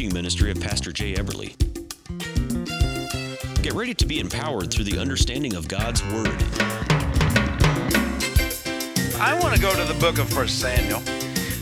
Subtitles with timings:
[0.00, 1.54] teaching ministry of Pastor Jay Eberly.
[3.60, 6.42] Get ready to be empowered through the understanding of God's Word.
[9.20, 11.02] I want to go to the book of First Samuel,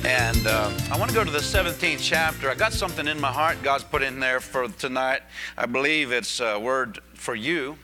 [0.07, 2.49] and uh, I want to go to the 17th chapter.
[2.49, 5.23] I got something in my heart God's put in there for tonight.
[5.57, 7.77] I believe it's a word for you.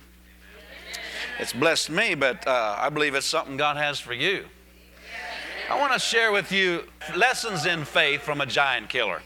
[1.41, 4.45] It's blessed me, but uh, I believe it's something God has for you.
[5.69, 6.85] I want to share with you
[7.17, 9.21] lessons in faith from a giant killer.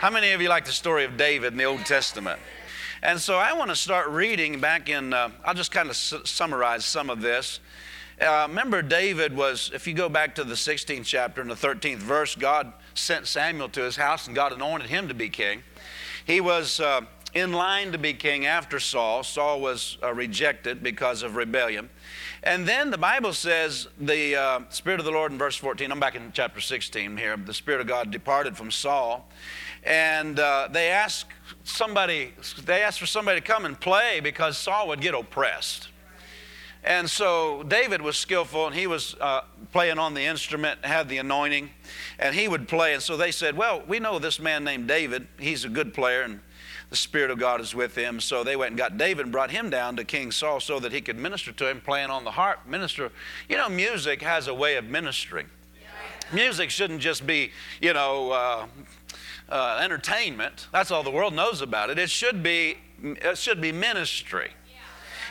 [0.00, 2.38] How many of you like the story of David in the Old Testament?
[3.02, 6.24] And so I want to start reading back in, uh, I'll just kind of su-
[6.24, 7.58] summarize some of this.
[8.20, 11.96] Uh, remember, David was, if you go back to the 16th chapter and the 13th
[11.96, 15.64] verse, God sent Samuel to his house and God anointed him to be king.
[16.24, 17.00] He was uh,
[17.34, 19.24] in line to be king after Saul.
[19.24, 21.90] Saul was uh, rejected because of rebellion.
[22.44, 25.98] And then the Bible says the uh, Spirit of the Lord in verse 14, I'm
[25.98, 29.28] back in chapter 16 here, the Spirit of God departed from Saul.
[29.88, 31.30] And uh, they asked
[31.64, 32.34] somebody,
[32.66, 35.88] they asked for somebody to come and play because Saul would get oppressed.
[36.84, 39.40] And so David was skillful and he was uh,
[39.72, 41.70] playing on the instrument, had the anointing,
[42.18, 42.92] and he would play.
[42.92, 45.26] And so they said, Well, we know this man named David.
[45.38, 46.40] He's a good player and
[46.90, 48.20] the Spirit of God is with him.
[48.20, 50.92] So they went and got David and brought him down to King Saul so that
[50.92, 52.66] he could minister to him, playing on the harp.
[52.66, 53.10] Minister,
[53.48, 55.46] you know, music has a way of ministering.
[56.30, 58.66] Music shouldn't just be, you know, uh,
[59.48, 60.68] uh, entertainment.
[60.72, 61.98] That's all the world knows about it.
[61.98, 64.52] It should be, it should be ministry.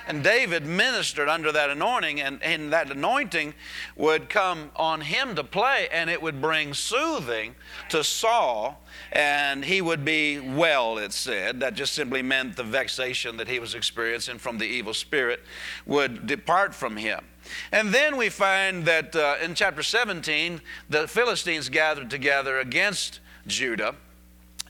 [0.07, 3.53] And David ministered under that anointing, and, and that anointing
[3.97, 7.55] would come on him to play, and it would bring soothing
[7.89, 11.59] to Saul, and he would be well, it said.
[11.59, 15.43] That just simply meant the vexation that he was experiencing from the evil spirit
[15.85, 17.25] would depart from him.
[17.73, 23.95] And then we find that uh, in chapter 17, the Philistines gathered together against Judah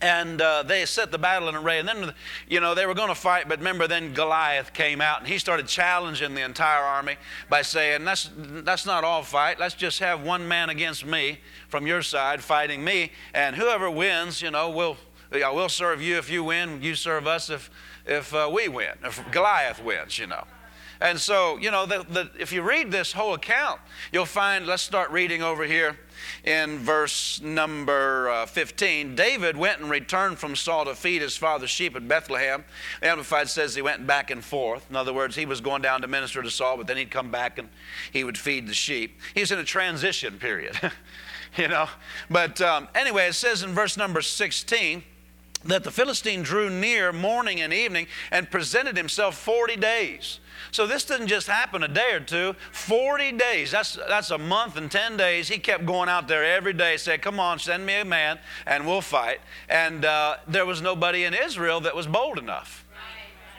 [0.01, 1.79] and uh, they set the battle in array.
[1.79, 2.13] And then,
[2.47, 5.37] you know, they were going to fight, but remember, then Goliath came out and he
[5.37, 7.15] started challenging the entire army
[7.49, 9.59] by saying, That's, that's not all fight.
[9.59, 13.11] Let's just have one man against me from your side fighting me.
[13.33, 14.97] And whoever wins, you know,
[15.33, 17.69] yeah, we'll serve you if you win, you serve us if,
[18.05, 20.43] if uh, we win, if Goliath wins, you know.
[20.99, 23.79] And so, you know, the, the, if you read this whole account,
[24.11, 25.97] you'll find, let's start reading over here
[26.43, 29.15] in verse number uh, 15.
[29.15, 32.63] David went and returned from Saul to feed his father's sheep at Bethlehem.
[33.01, 34.89] The Amplified says he went back and forth.
[34.89, 37.31] In other words, he was going down to minister to Saul, but then he'd come
[37.31, 37.69] back and
[38.11, 39.19] he would feed the sheep.
[39.33, 40.79] He's in a transition period,
[41.57, 41.87] you know.
[42.29, 45.03] But um, anyway, it says in verse number 16
[45.65, 50.39] that the Philistine drew near morning and evening and presented himself 40 days.
[50.71, 52.55] So this didn't just happen a day or two.
[52.71, 55.47] 40 days, that's, that's a month and 10 days.
[55.47, 58.85] He kept going out there every day, saying, Come on, send me a man and
[58.85, 59.39] we'll fight.
[59.69, 62.85] And uh, there was nobody in Israel that was bold enough.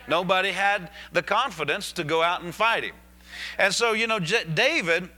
[0.06, 2.94] Nobody had the confidence to go out and fight him.
[3.59, 5.10] And so, you know, J- David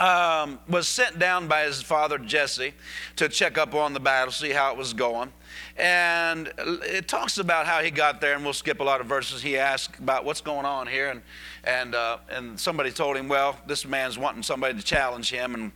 [0.00, 2.72] um, was sent down by his father Jesse
[3.16, 5.30] to check up on the battle, see how it was going.
[5.76, 9.42] And it talks about how he got there, and we'll skip a lot of verses.
[9.42, 11.22] He asked about what's going on here, and
[11.64, 15.72] and uh, and somebody told him, well, this man's wanting somebody to challenge him, and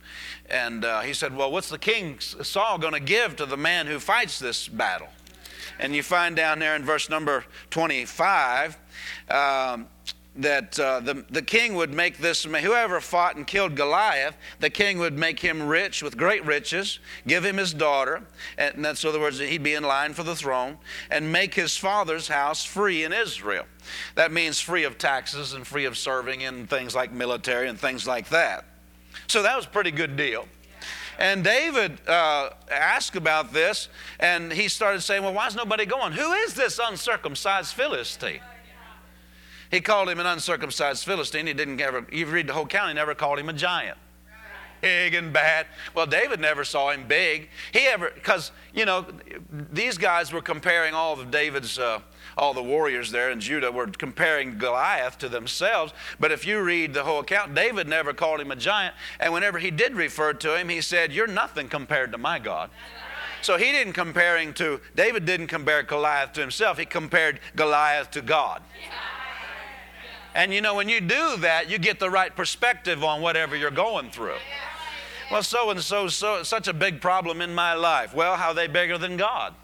[0.49, 3.85] and uh, he said, well, what's the king Saul going to give to the man
[3.85, 5.09] who fights this battle?
[5.79, 8.77] And you find down there in verse number 25.
[9.29, 9.87] Um,
[10.37, 14.99] that uh, the, the king would make this, whoever fought and killed Goliath, the king
[14.99, 18.21] would make him rich with great riches, give him his daughter,
[18.57, 20.77] and that's in other words, he'd be in line for the throne,
[21.09, 23.65] and make his father's house free in Israel.
[24.15, 28.05] That means free of taxes and free of serving in things like military and things
[28.05, 28.65] like that.
[29.27, 30.47] So that was a pretty good deal.
[31.17, 33.87] And David uh, asked about this,
[34.19, 36.11] and he started saying, Well, why is nobody going?
[36.11, 38.41] Who is this uncircumcised Philistine?
[39.71, 41.47] He called him an uncircumcised Philistine.
[41.47, 43.97] He didn't ever, you read the whole count, he never called him a giant.
[44.81, 45.65] Big and bad.
[45.95, 47.49] Well, David never saw him big.
[47.71, 49.05] He ever, because, you know,
[49.49, 52.01] these guys were comparing all of David's, uh,
[52.37, 55.93] all the warriors there in Judah were comparing Goliath to themselves.
[56.19, 58.93] But if you read the whole account, David never called him a giant.
[59.19, 62.69] And whenever he did refer to him, he said, You're nothing compared to my God.
[63.41, 68.11] So he didn't compare him to, David didn't compare Goliath to himself, he compared Goliath
[68.11, 68.61] to God.
[68.79, 69.14] Yeah.
[70.35, 73.71] And you know, when you do that, you get the right perspective on whatever you're
[73.71, 74.35] going through.
[75.31, 78.13] Well, so and so, so such a big problem in my life.
[78.13, 79.55] Well, how are they bigger than God?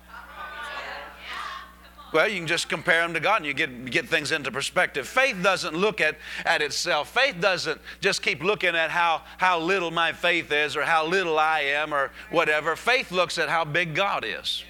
[2.14, 5.08] Well, you can just compare them to God and you get, get things into perspective.
[5.08, 7.10] Faith doesn't look at, at itself.
[7.10, 11.40] Faith doesn't just keep looking at how, how little my faith is or how little
[11.40, 12.76] I am or whatever.
[12.76, 14.64] Faith looks at how big God is.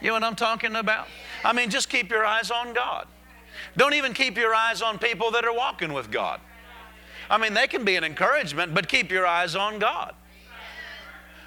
[0.00, 1.08] You know what I'm talking about?
[1.44, 3.08] I mean, just keep your eyes on God.
[3.78, 6.40] Don't even keep your eyes on people that are walking with God.
[7.30, 10.14] I mean, they can be an encouragement, but keep your eyes on God.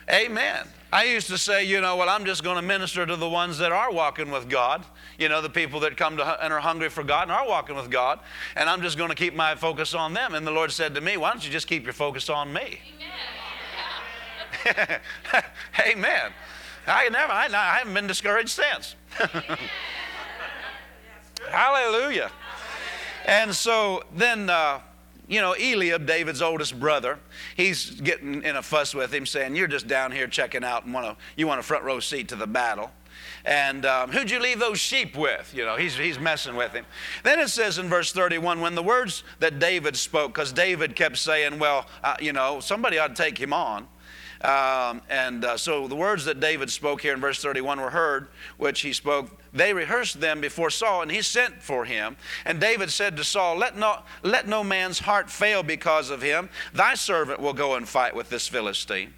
[0.09, 0.65] Amen.
[0.93, 3.57] I used to say, you know, well, I'm just going to minister to the ones
[3.57, 4.85] that are walking with God.
[5.17, 7.75] You know, the people that come to and are hungry for God and are walking
[7.75, 8.21] with God.
[8.55, 10.33] And I'm just going to keep my focus on them.
[10.33, 12.79] And the Lord said to me, why don't you just keep your focus on me?
[14.65, 14.99] Amen.
[15.85, 16.31] Amen.
[16.87, 18.95] I never, I, I haven't been discouraged since.
[21.49, 22.31] Hallelujah.
[23.25, 24.81] And so then, uh,
[25.27, 27.19] you know, Eliab, David's oldest brother,
[27.55, 30.93] he's getting in a fuss with him, saying, "You're just down here checking out and
[30.93, 32.91] want to, you want a front row seat to the battle."
[33.45, 35.51] And um, who'd you leave those sheep with?
[35.55, 36.85] You know, he's, he's messing with him.
[37.23, 41.17] Then it says in verse 31 when the words that David spoke, because David kept
[41.17, 43.87] saying, well, uh, you know, somebody ought to take him on.
[44.43, 48.27] Um, and uh, so the words that David spoke here in verse 31 were heard,
[48.57, 49.40] which he spoke.
[49.53, 52.15] They rehearsed them before Saul, and he sent for him.
[52.45, 56.49] And David said to Saul, Let no, let no man's heart fail because of him.
[56.73, 59.13] Thy servant will go and fight with this Philistine.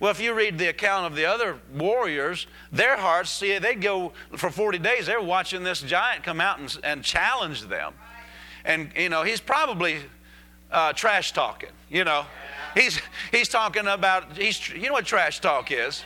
[0.00, 4.12] Well, if you read the account of the other warriors, their hearts, see, they'd go
[4.36, 7.94] for 40 days, they're watching this giant come out and, and challenge them.
[8.64, 10.00] And, you know, he's probably
[10.70, 12.26] uh, trash talking, you know.
[12.74, 13.00] He's,
[13.32, 16.04] he's talking about, he's, you know what trash talk is?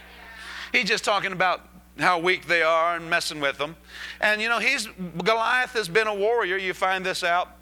[0.70, 1.61] He's just talking about
[1.99, 3.77] how weak they are and messing with them.
[4.21, 4.89] And you know, he's
[5.25, 6.56] Goliath has been a warrior.
[6.56, 7.56] You find this out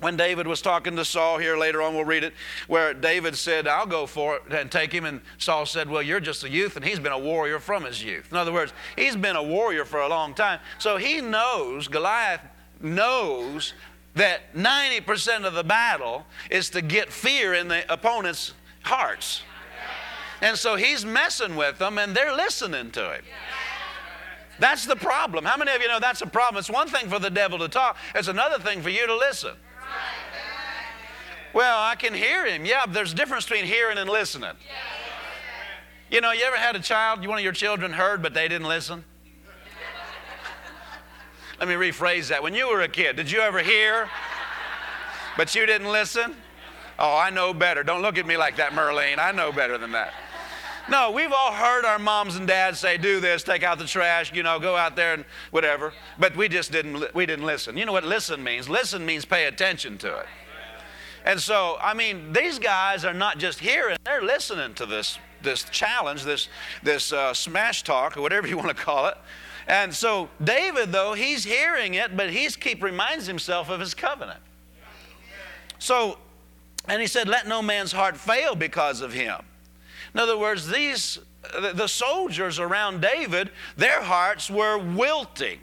[0.00, 2.32] when David was talking to Saul here later on, we'll read it,
[2.68, 5.04] where David said, I'll go for it and take him.
[5.04, 8.02] And Saul said, Well, you're just a youth, and he's been a warrior from his
[8.02, 8.28] youth.
[8.30, 10.60] In other words, he's been a warrior for a long time.
[10.78, 12.40] So he knows, Goliath
[12.80, 13.74] knows
[14.14, 19.42] that 90% of the battle is to get fear in the opponent's hearts.
[20.42, 23.24] And so he's messing with them and they're listening to him.
[24.60, 25.44] That's the problem.
[25.44, 26.60] How many of you know that's a problem?
[26.60, 29.56] It's one thing for the devil to talk, it's another thing for you to listen.
[31.52, 32.64] Well, I can hear him.
[32.64, 34.52] Yeah, but there's a difference between hearing and listening.
[36.10, 38.68] You know, you ever had a child, one of your children heard, but they didn't
[38.68, 39.04] listen?
[41.58, 42.42] Let me rephrase that.
[42.42, 44.08] When you were a kid, did you ever hear,
[45.36, 46.36] but you didn't listen?
[46.98, 47.82] Oh, I know better.
[47.82, 49.18] Don't look at me like that, Merlene.
[49.18, 50.12] I know better than that.
[50.90, 54.32] No, we've all heard our moms and dads say, "Do this, take out the trash,
[54.32, 57.14] you know, go out there and whatever." But we just didn't.
[57.14, 57.76] We didn't listen.
[57.76, 58.68] You know what listen means?
[58.68, 60.26] Listen means pay attention to it.
[61.24, 65.62] And so, I mean, these guys are not just hearing; they're listening to this this
[65.70, 66.48] challenge, this
[66.82, 69.16] this uh, smash talk, or whatever you want to call it.
[69.68, 74.40] And so David, though, he's hearing it, but he's keep reminds himself of his covenant.
[75.78, 76.18] So,
[76.88, 79.40] and he said, let no man's heart fail because of him.
[80.14, 81.18] In other words, these
[81.74, 85.58] the soldiers around David, their hearts were wilting.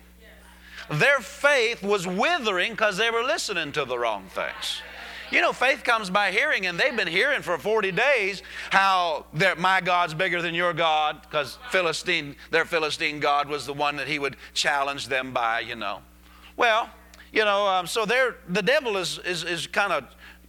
[0.89, 4.81] Their faith was withering because they were listening to the wrong things.
[5.29, 9.25] You know, faith comes by hearing, and they've been hearing for 40 days how
[9.57, 14.07] my God's bigger than your God, because Philistine, their Philistine God was the one that
[14.07, 15.99] he would challenge them by, you know.
[16.55, 16.89] Well,
[17.33, 20.05] you know, um, so the devil is, is, is kind of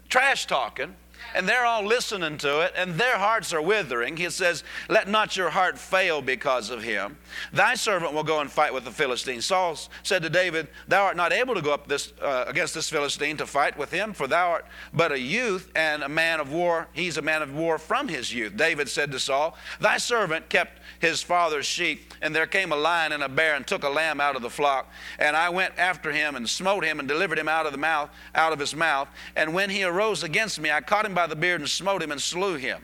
[0.09, 0.95] trash talking
[1.35, 4.17] and they're all listening to it, and their hearts are withering.
[4.17, 7.19] He says, Let not your heart fail because of him.
[7.53, 9.41] Thy servant will go and fight with the Philistine.
[9.41, 12.89] Saul said to David, Thou art not able to go up this, uh, against this
[12.91, 16.53] Philistine to fight with him, for thou art but a youth and a man of
[16.53, 16.89] war.
[16.93, 18.57] He's a man of war from his youth.
[18.57, 23.13] David said to Saul, Thy servant kept his father's sheep, and there came a lion
[23.13, 24.91] and a bear and took a lamb out of the flock.
[25.19, 28.11] And I went after him and smote him and delivered him out of the mouth,
[28.35, 29.09] out of his mouth.
[29.37, 32.12] And when he arose against me, I caught him by the beard and smote him
[32.12, 32.83] and slew him.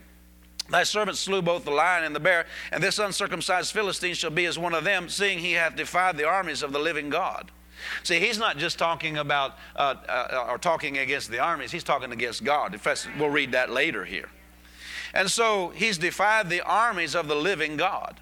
[0.70, 4.46] Thy servant slew both the lion and the bear, and this uncircumcised Philistine shall be
[4.46, 7.50] as one of them, seeing he hath defied the armies of the living God.
[8.02, 12.12] See, he's not just talking about uh, uh, or talking against the armies, he's talking
[12.12, 12.80] against God.
[12.80, 14.30] Fact, we'll read that later here.
[15.12, 18.20] And so he's defied the armies of the living God.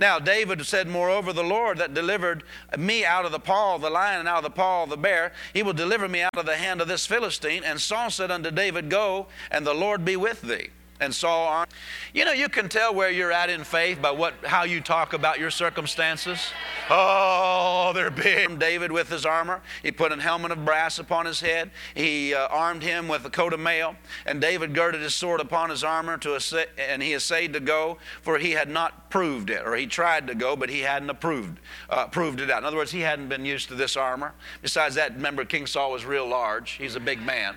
[0.00, 2.42] Now, David said, Moreover, the Lord that delivered
[2.78, 4.96] me out of the paw of the lion and out of the paw of the
[4.96, 7.64] bear, he will deliver me out of the hand of this Philistine.
[7.64, 11.66] And Saul said unto David, Go, and the Lord be with thee and Saul
[12.12, 15.12] You know, you can tell where you're at in faith by what, how you talk
[15.12, 16.52] about your circumstances.
[16.90, 18.58] Oh, they're big.
[18.58, 19.62] David with his armor.
[19.82, 21.70] He put a helmet of brass upon his head.
[21.94, 23.96] He uh, armed him with a coat of mail.
[24.26, 26.30] And David girded his sword upon his armor to
[26.78, 30.34] and he essayed to go, for he had not proved it, or he tried to
[30.34, 32.58] go, but he hadn't approved, uh, proved it out.
[32.58, 34.32] In other words, he hadn't been used to this armor.
[34.62, 36.72] Besides that, remember King Saul was real large.
[36.72, 37.56] He's a big man.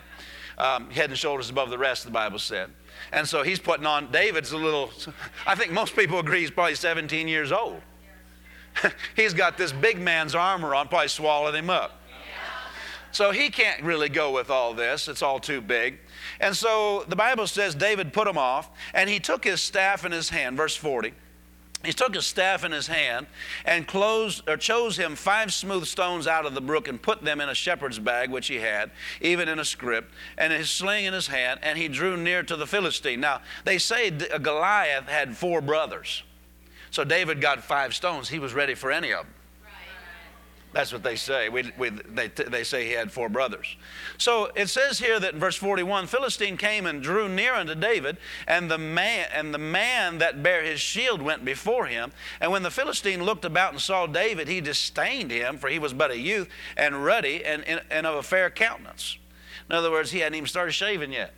[0.58, 2.70] Um, head and shoulders above the rest, the Bible said.
[3.12, 4.92] And so he's putting on, David's a little,
[5.46, 7.82] I think most people agree he's probably 17 years old.
[9.16, 12.00] he's got this big man's armor on, probably swallowed him up.
[13.12, 15.08] So he can't really go with all this.
[15.08, 16.00] It's all too big.
[16.40, 20.12] And so the Bible says David put him off, and he took his staff in
[20.12, 21.14] his hand, verse 40.
[21.84, 23.28] He took his staff in his hand
[23.66, 27.42] and closed, or chose him five smooth stones out of the brook and put them
[27.42, 31.14] in a shepherd's bag which he had, even in a scrip, and his sling in
[31.14, 33.20] his hand, and he drew near to the Philistine.
[33.20, 36.24] Now, they say Goliath had four brothers.
[36.90, 38.30] So David got five stones.
[38.30, 39.34] He was ready for any of them.
[40.74, 41.50] That's what they say.
[41.50, 43.76] We, we, they, they say he had four brothers.
[44.18, 48.18] So it says here that in verse 41, Philistine came and drew near unto David,
[48.48, 52.12] and the man and the man that bare his shield went before him.
[52.42, 55.94] And when the Philistine looked about and saw David, he disdained him, for he was
[55.94, 59.18] but a youth and ruddy and, and, and of a fair countenance.
[59.70, 61.34] In other words, he hadn't even started shaving yet.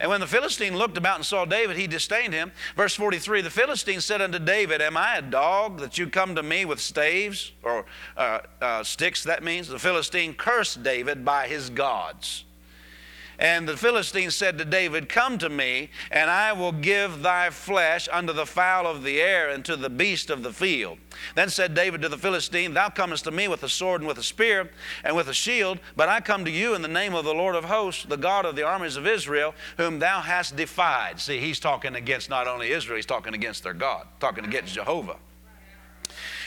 [0.00, 2.52] And when the Philistine looked about and saw David, he disdained him.
[2.74, 6.42] Verse 43 The Philistine said unto David, Am I a dog that you come to
[6.42, 7.84] me with staves or
[8.16, 9.22] uh, uh, sticks?
[9.22, 12.44] That means the Philistine cursed David by his gods.
[13.40, 18.06] And the Philistine said to David, Come to me, and I will give thy flesh
[18.12, 20.98] unto the fowl of the air and to the beast of the field.
[21.34, 24.18] Then said David to the Philistine, Thou comest to me with a sword and with
[24.18, 24.70] a spear
[25.02, 27.56] and with a shield, but I come to you in the name of the Lord
[27.56, 31.18] of hosts, the God of the armies of Israel, whom thou hast defied.
[31.18, 35.16] See, he's talking against not only Israel, he's talking against their God, talking against Jehovah.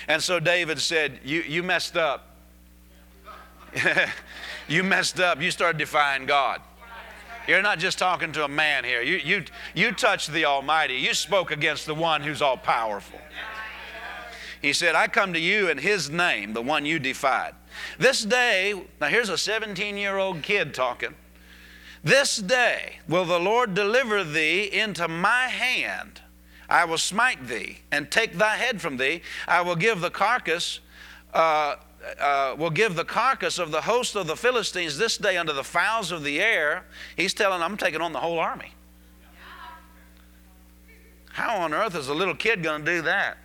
[0.08, 2.36] And so David said, You, you messed up.
[4.68, 5.42] you messed up.
[5.42, 6.62] You started defying God.
[7.48, 9.02] You're not just talking to a man here.
[9.02, 10.96] You, you, you touched the Almighty.
[10.96, 13.20] You spoke against the one who's all powerful.
[14.62, 17.54] He said, I come to you in His name, the one you defied.
[18.00, 21.16] This day, now here's a 17 year old kid talking.
[22.02, 26.22] This day will the Lord deliver thee into my hand.
[26.70, 29.22] I will smite thee and take thy head from thee.
[29.48, 30.80] I will give the carcass.
[31.34, 31.76] Uh,
[32.20, 35.64] uh, will give the carcass of the host of the Philistines this day unto the
[35.64, 36.86] fowls of the air.
[37.16, 38.74] He's telling I'm taking on the whole army.
[41.32, 43.38] How on earth is a little kid going to do that?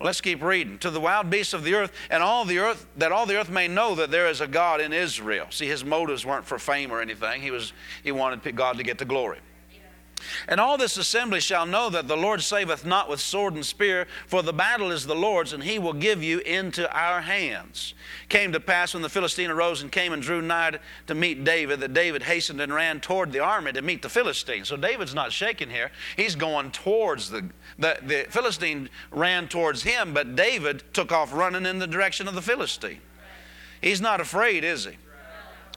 [0.00, 0.78] Let's keep reading.
[0.80, 3.48] To the wild beasts of the earth, and all the earth, that all the earth
[3.48, 5.46] may know that there is a God in Israel.
[5.50, 7.40] See, his motives weren't for fame or anything.
[7.40, 9.38] He was he wanted God to get the glory.
[10.48, 14.06] And all this assembly shall know that the Lord saveth not with sword and spear,
[14.26, 17.94] for the battle is the Lord's, and he will give you into our hands.
[18.28, 21.80] Came to pass when the Philistine arose and came and drew nigh to meet David,
[21.80, 24.64] that David hastened and ran toward the army to meet the Philistine.
[24.64, 25.90] So David's not shaking here.
[26.16, 31.66] He's going towards the, the, the Philistine ran towards him, but David took off running
[31.66, 33.00] in the direction of the Philistine.
[33.80, 34.96] He's not afraid, is he?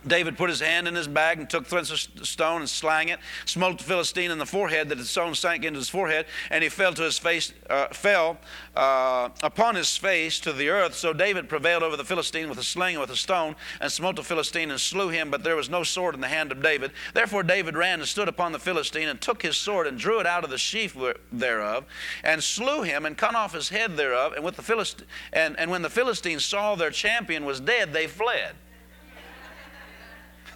[0.07, 3.19] David put his hand in his bag and took thence a stone and slang it,
[3.45, 6.69] smote the Philistine in the forehead, that the stone sank into his forehead, and he
[6.69, 8.37] fell to his face, uh, fell
[8.75, 10.95] uh, upon his face to the earth.
[10.95, 14.15] So David prevailed over the Philistine with a sling and with a stone, and smote
[14.15, 15.29] the Philistine and slew him.
[15.31, 16.91] But there was no sword in the hand of David.
[17.13, 20.27] Therefore David ran and stood upon the Philistine and took his sword and drew it
[20.27, 20.97] out of the sheath
[21.31, 21.85] thereof,
[22.23, 24.33] and slew him and cut off his head thereof.
[24.33, 24.95] And with the
[25.33, 28.55] and, and when the Philistines saw their champion was dead, they fled.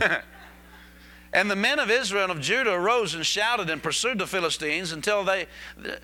[1.33, 4.91] and the men of Israel and of Judah arose and shouted and pursued the Philistines
[4.91, 5.47] until they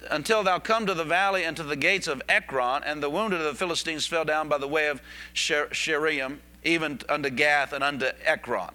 [0.10, 3.39] until thou come to the valley and to the gates of Ekron, and the wounded
[3.39, 5.01] of the Philistines fell down by the way of
[5.34, 8.72] Shaaraim, even unto Gath and unto Ekron.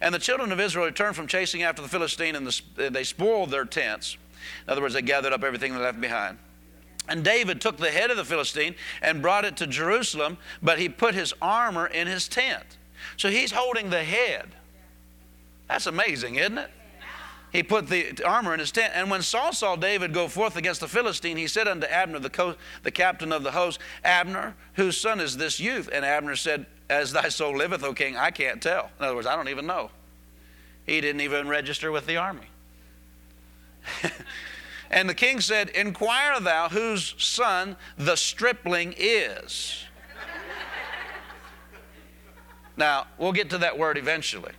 [0.00, 3.50] And the children of Israel returned from chasing after the Philistine, and the, they spoiled
[3.50, 4.16] their tents.
[4.66, 6.38] In other words, they gathered up everything they left behind.
[7.08, 10.88] And David took the head of the Philistine and brought it to Jerusalem, but he
[10.88, 12.78] put his armor in his tent.
[13.16, 14.48] So he's holding the head.
[15.72, 16.70] That's amazing, isn't it?
[17.50, 18.92] He put the armor in his tent.
[18.94, 22.28] And when Saul saw David go forth against the Philistine, he said unto Abner, the,
[22.28, 25.88] co- the captain of the host, Abner, whose son is this youth?
[25.90, 28.90] And Abner said, As thy soul liveth, O king, I can't tell.
[28.98, 29.90] In other words, I don't even know.
[30.84, 32.48] He didn't even register with the army.
[34.90, 39.84] and the king said, Inquire thou whose son the stripling is.
[42.76, 44.52] Now, we'll get to that word eventually.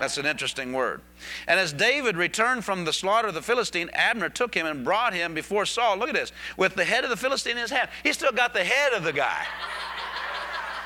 [0.00, 1.02] That's an interesting word.
[1.46, 5.12] And as David returned from the slaughter of the Philistine, Abner took him and brought
[5.12, 5.98] him before Saul.
[5.98, 7.90] Look at this, with the head of the Philistine in his hand.
[8.02, 9.44] He still got the head of the guy.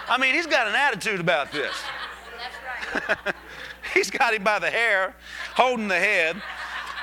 [0.09, 1.75] I mean, he's got an attitude about this.
[3.95, 5.15] He's got him by the hair,
[5.55, 6.41] holding the head.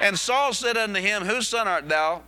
[0.01, 2.21] And Saul said unto him, Whose son art thou?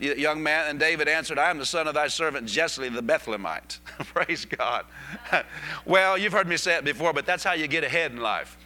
[0.00, 0.68] young man?
[0.68, 3.78] And David answered, I am the son of thy servant Jesse the Bethlehemite.
[3.98, 4.86] Praise God.
[5.84, 8.56] well, you've heard me say it before, but that's how you get ahead in life.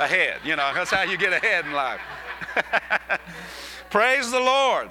[0.00, 2.00] Ahead, you know, that's how you get ahead in life.
[3.90, 4.90] Praise the Lord.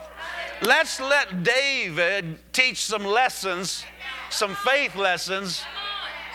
[0.62, 3.86] Let's let David teach some lessons,
[4.30, 5.64] some faith lessons,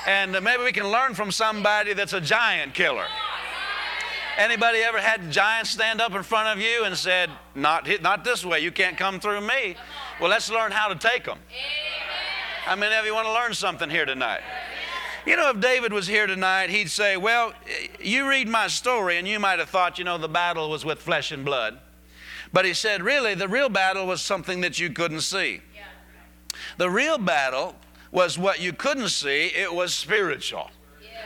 [0.07, 3.07] and maybe we can learn from somebody that's a giant killer.
[4.37, 8.45] Anybody ever had giants stand up in front of you and said, "Not not this
[8.45, 8.61] way.
[8.61, 9.77] You can't come through me."
[10.21, 11.39] Well, let's learn how to take them.
[12.65, 14.41] How many of you want to learn something here tonight?
[15.27, 17.55] You know, if David was here tonight, he'd say, Well,
[17.99, 21.01] you read my story, and you might have thought, you know, the battle was with
[21.01, 21.79] flesh and blood.
[22.53, 25.61] But he said, Really, the real battle was something that you couldn't see.
[26.77, 27.75] The real battle
[28.13, 30.71] was what you couldn't see, it was spiritual.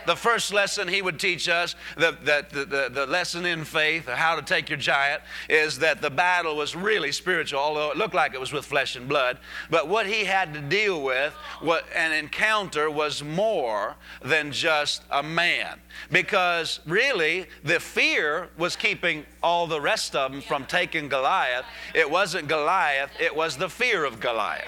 [0.09, 4.35] The first lesson he would teach us, the, the, the, the, lesson in faith, how
[4.35, 8.33] to take your giant, is that the battle was really spiritual, although it looked like
[8.33, 9.37] it was with flesh and blood.
[9.69, 15.21] But what he had to deal with, what an encounter was more than just a
[15.21, 15.79] man.
[16.11, 21.65] Because really, the fear was keeping all the rest of them from taking Goliath.
[21.93, 24.65] It wasn't Goliath, it was the fear of Goliath.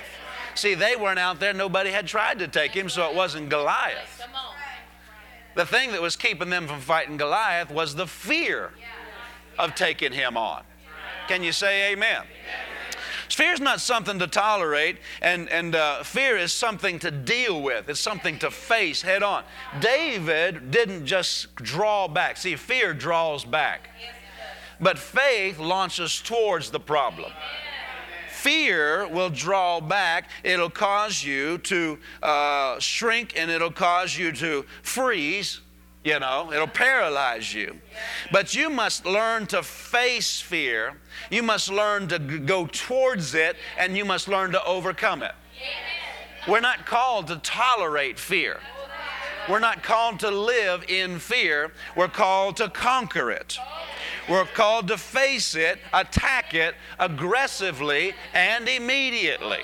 [0.53, 4.21] See, they weren't out there, nobody had tried to take him, so it wasn't Goliath.
[5.55, 8.71] The thing that was keeping them from fighting Goliath was the fear
[9.59, 10.63] of taking him on.
[11.27, 12.23] Can you say amen?
[13.29, 17.87] Fear is not something to tolerate, and, and uh, fear is something to deal with.
[17.89, 19.43] It's something to face head on.
[19.79, 22.37] David didn't just draw back.
[22.37, 23.89] See, fear draws back,
[24.79, 27.31] but faith launches towards the problem.
[28.41, 30.31] Fear will draw back.
[30.43, 35.61] It'll cause you to uh, shrink and it'll cause you to freeze.
[36.03, 37.77] You know, it'll paralyze you.
[38.31, 40.97] But you must learn to face fear.
[41.29, 45.35] You must learn to go towards it and you must learn to overcome it.
[46.47, 48.59] We're not called to tolerate fear.
[49.47, 51.73] We're not called to live in fear.
[51.95, 53.59] We're called to conquer it.
[54.29, 59.63] We're called to face it, attack it aggressively and immediately.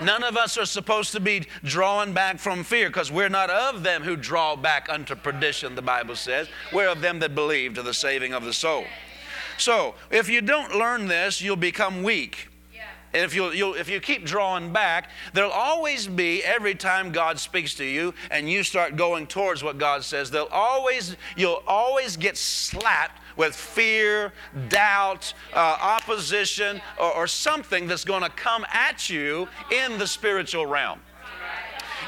[0.00, 3.82] None of us are supposed to be drawing back from fear because we're not of
[3.82, 6.48] them who draw back unto perdition, the Bible says.
[6.72, 8.84] We're of them that believe to the saving of the soul.
[9.56, 12.48] So, if you don't learn this, you'll become weak.
[13.14, 17.38] And if, you you'll, if you keep drawing back, there'll always be, every time God
[17.38, 22.16] speaks to you and you start going towards what God says, there'll always, you'll always
[22.16, 24.32] get slapped with fear,
[24.68, 30.66] doubt, uh, opposition, or, or something that's going to come at you in the spiritual
[30.66, 31.00] realm.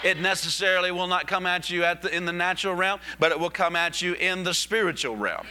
[0.03, 3.41] It necessarily will not come at you at the, in the natural realm, but it
[3.41, 5.47] will come at you in the spiritual realm.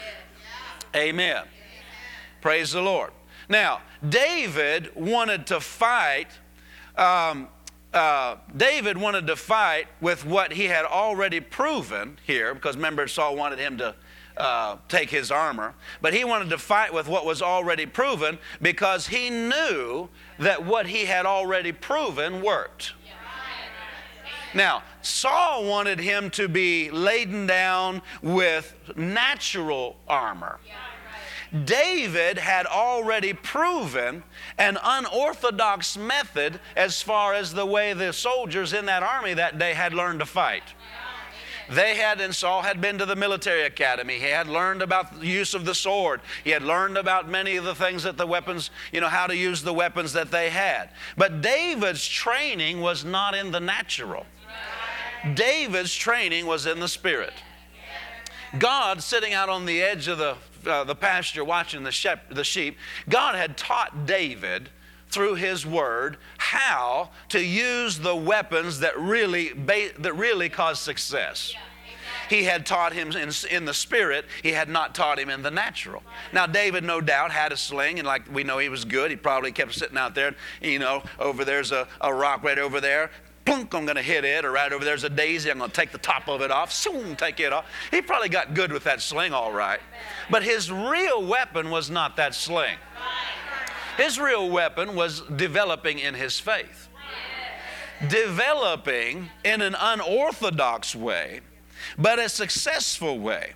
[0.96, 1.44] Amen.
[2.42, 3.12] Praise the Lord.
[3.50, 6.28] Now, David wanted to fight.
[6.96, 7.50] Um,
[7.92, 13.36] uh, David wanted to fight with what he had already proven here, because remember, Saul
[13.36, 13.96] wanted him to
[14.38, 19.08] uh, take his armor, but he wanted to fight with what was already proven because
[19.08, 20.08] he knew
[20.38, 22.94] that what he had already proven worked.
[24.54, 30.60] Now, Saul wanted him to be laden down with natural armor.
[31.66, 34.24] David had already proven
[34.58, 39.74] an unorthodox method as far as the way the soldiers in that army that day
[39.74, 40.64] had learned to fight.
[41.70, 44.16] They had, and Saul had been to the military academy.
[44.16, 46.22] He had learned about the use of the sword.
[46.44, 49.36] He had learned about many of the things that the weapons, you know, how to
[49.36, 50.90] use the weapons that they had.
[51.16, 54.26] But David's training was not in the natural,
[55.34, 57.34] David's training was in the spirit.
[58.58, 62.44] God sitting out on the edge of the uh, the pasture watching the, shep- the
[62.44, 64.70] sheep, God had taught David
[65.10, 71.54] through his word how to use the weapons that really, ba- that really cause success.
[72.30, 75.50] He had taught him in, in, the spirit, he had not taught him in the
[75.50, 76.04] natural.
[76.32, 79.18] Now, David, no doubt, had a sling, and like we know he was good, he
[79.18, 80.36] probably kept sitting out there.
[80.62, 83.10] You know, over there's a, a rock right over there
[83.46, 85.76] plunk, I'm going to hit it, or right over there's a daisy, I'm going to
[85.76, 87.66] take the top of it off, soon take it off.
[87.92, 89.80] He probably got good with that sling all right.
[90.30, 92.78] But his real weapon was not that sling.
[93.98, 96.88] His real weapon was developing in his faith.
[98.08, 101.42] Developing in an unorthodox way,
[101.98, 103.54] but a successful way.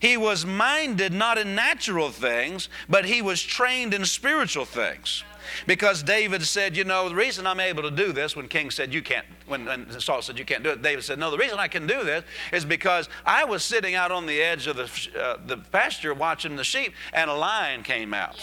[0.00, 5.24] He was minded not in natural things, but he was trained in spiritual things.
[5.66, 8.92] Because David said, you know, the reason I'm able to do this, when King said,
[8.92, 11.58] you can't, when, when Saul said, you can't do it, David said, no, the reason
[11.58, 14.90] I can do this is because I was sitting out on the edge of the,
[15.18, 18.38] uh, the pasture watching the sheep, and a lion came out.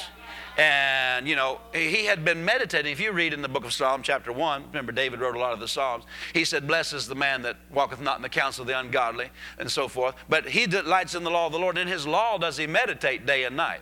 [0.57, 2.91] And, you know, he had been meditating.
[2.91, 5.51] If you read in the book of Psalm, chapter 1, remember David wrote a lot
[5.51, 6.05] of the Psalms.
[6.33, 9.29] He said, Blessed is the man that walketh not in the counsel of the ungodly,
[9.59, 10.15] and so forth.
[10.29, 11.77] But he delights in the law of the Lord.
[11.77, 13.81] In his law does he meditate day and night.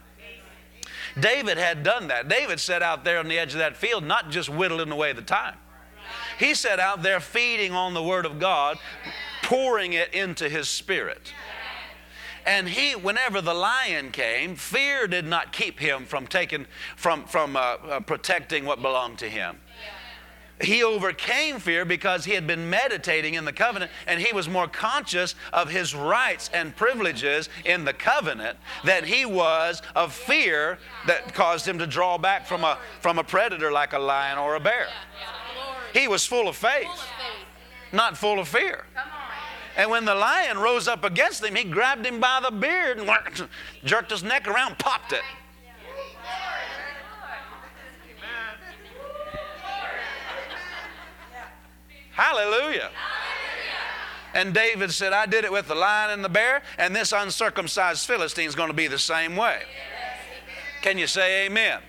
[1.20, 2.28] David had done that.
[2.28, 5.22] David sat out there on the edge of that field, not just whittling away the
[5.22, 5.56] time.
[6.40, 8.80] He sat out there feeding on the Word of God,
[9.44, 11.34] pouring it into his spirit.
[12.46, 17.56] And he, whenever the lion came, fear did not keep him from taking, from, from
[17.56, 19.58] uh, uh, protecting what belonged to him.
[20.62, 24.68] He overcame fear because he had been meditating in the covenant and he was more
[24.68, 30.78] conscious of his rights and privileges in the covenant than he was of fear
[31.08, 34.56] that caused him to draw back from a, from a predator like a lion or
[34.56, 34.88] a bear.
[35.92, 36.88] He was full of faith,
[37.92, 38.86] not full of fear.
[39.76, 43.10] And when the lion rose up against him, he grabbed him by the beard and
[43.84, 45.24] jerked his neck around, popped it.
[52.12, 52.92] Hallelujah.
[54.36, 58.06] And David said, I did it with the lion and the bear, and this uncircumcised
[58.08, 59.64] Philistine is going to be the same way.
[60.82, 61.80] Can you say amen?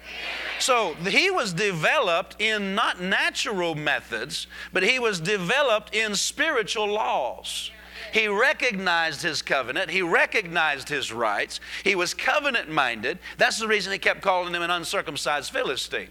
[0.59, 7.71] So he was developed in not natural methods, but he was developed in spiritual laws.
[8.12, 9.90] He recognized his covenant.
[9.90, 11.59] He recognized his rights.
[11.83, 13.19] He was covenant minded.
[13.38, 16.11] That's the reason he kept calling him an uncircumcised Philistine.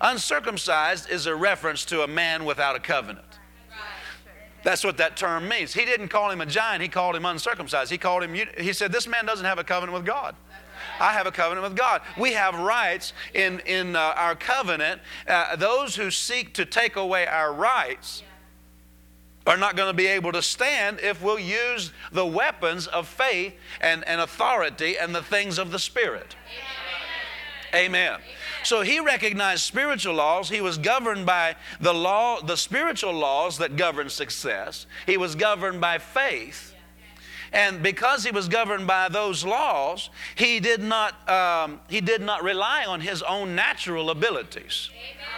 [0.00, 3.24] Uncircumcised is a reference to a man without a covenant.
[4.62, 5.72] That's what that term means.
[5.72, 7.90] He didn't call him a giant, he called him uncircumcised.
[7.90, 10.34] He called him, he said, This man doesn't have a covenant with God.
[11.00, 12.02] I have a covenant with God.
[12.18, 15.00] We have rights in, in uh, our covenant.
[15.26, 18.22] Uh, those who seek to take away our rights
[19.46, 23.54] are not going to be able to stand if we'll use the weapons of faith
[23.80, 26.36] and, and authority and the things of the Spirit.
[27.74, 27.86] Amen.
[27.86, 28.20] Amen.
[28.64, 30.48] So he recognized spiritual laws.
[30.48, 34.86] He was governed by the law, the spiritual laws that govern success.
[35.06, 36.74] He was governed by faith.
[37.52, 42.42] And because he was governed by those laws, he did not, um, he did not
[42.42, 44.90] rely on his own natural abilities.
[44.92, 45.28] Amen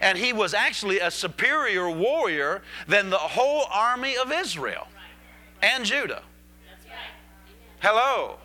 [0.00, 4.86] and he was actually a superior warrior than the whole army of Israel
[5.62, 6.22] and Judah.
[7.80, 8.36] Hello.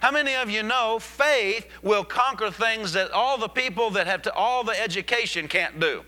[0.00, 4.22] How many of you know faith will conquer things that all the people that have
[4.22, 6.02] to, all the education can't do?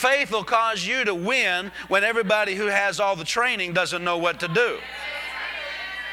[0.00, 4.16] Faith will cause you to win when everybody who has all the training doesn't know
[4.16, 4.78] what to do.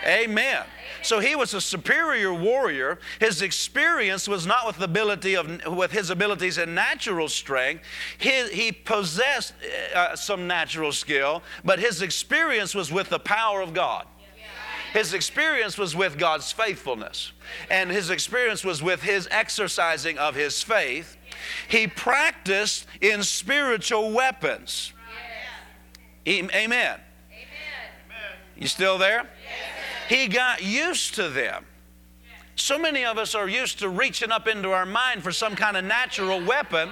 [0.05, 0.65] Amen.
[1.03, 2.99] So he was a superior warrior.
[3.21, 7.85] His experience was not with the ability of with his abilities and natural strength.
[8.17, 9.53] He, he possessed
[9.95, 14.05] uh, some natural skill, but his experience was with the power of God.
[14.91, 17.31] His experience was with God's faithfulness,
[17.69, 21.16] and his experience was with his exercising of his faith.
[21.67, 24.93] He practiced in spiritual weapons.
[26.27, 26.51] Amen.
[26.55, 26.99] Amen.
[28.55, 29.29] You still there?
[30.09, 31.65] He got used to them.
[32.55, 35.77] So many of us are used to reaching up into our mind for some kind
[35.77, 36.91] of natural weapon,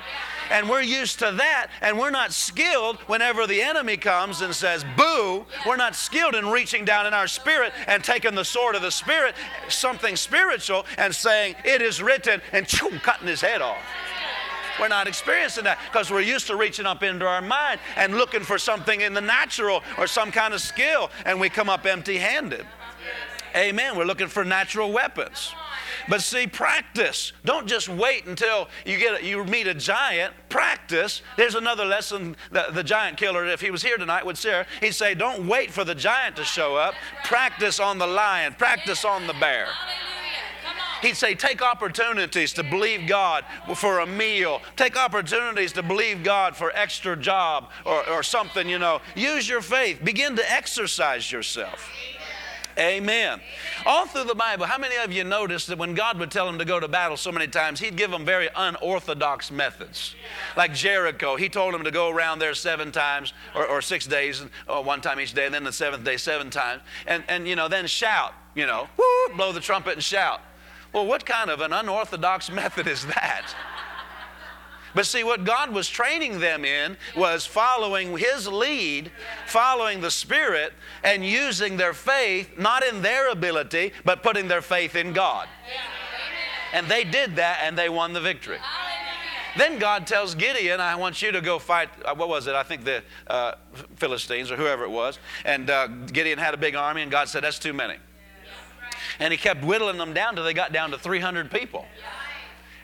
[0.52, 4.86] and we're used to that, and we're not skilled whenever the enemy comes and says,
[4.96, 5.44] Boo!
[5.66, 8.92] We're not skilled in reaching down in our spirit and taking the sword of the
[8.92, 9.34] Spirit,
[9.68, 13.82] something spiritual, and saying, It is written, and choom, cutting his head off.
[14.80, 18.42] We're not experiencing that because we're used to reaching up into our mind and looking
[18.42, 22.18] for something in the natural or some kind of skill, and we come up empty
[22.18, 22.66] handed.
[23.56, 23.96] Amen.
[23.96, 25.54] We're looking for natural weapons.
[26.10, 27.32] But see, practice.
[27.46, 30.34] Don't just wait until you get a, you meet a giant.
[30.50, 31.22] Practice.
[31.38, 34.68] There's another lesson that the giant killer, if he was here tonight, would share.
[34.82, 36.96] He'd say, "Don't wait for the giant to show up.
[37.24, 38.54] Practice on the lion.
[38.54, 39.68] Practice on the bear."
[41.02, 44.62] He'd say, take opportunities to believe God for a meal.
[44.76, 49.02] Take opportunities to believe God for extra job or, or something, you know.
[49.16, 50.04] Use your faith.
[50.04, 51.90] Begin to exercise yourself.
[52.78, 53.40] Amen.
[53.86, 56.58] All through the Bible, how many of you noticed that when God would tell them
[56.60, 60.14] to go to battle so many times, He'd give them very unorthodox methods?
[60.58, 64.44] Like Jericho, He told them to go around there seven times or, or six days,
[64.68, 67.56] or one time each day, and then the seventh day seven times, and, and you
[67.56, 70.42] know, then shout, you know, woo, blow the trumpet and shout.
[70.96, 73.54] Well, what kind of an unorthodox method is that?
[74.96, 79.12] But see, what God was training them in was following His lead,
[79.46, 80.72] following the Spirit,
[81.04, 85.50] and using their faith, not in their ability, but putting their faith in God.
[86.72, 88.60] And they did that and they won the victory.
[89.58, 92.56] Then God tells Gideon, I want you to go fight, uh, what was it?
[92.56, 93.56] I think the uh,
[93.98, 95.20] Philistines or whoever it was.
[95.44, 97.96] And uh, Gideon had a big army, and God said, That's too many.
[99.20, 101.86] And he kept whittling them down till they got down to 300 people.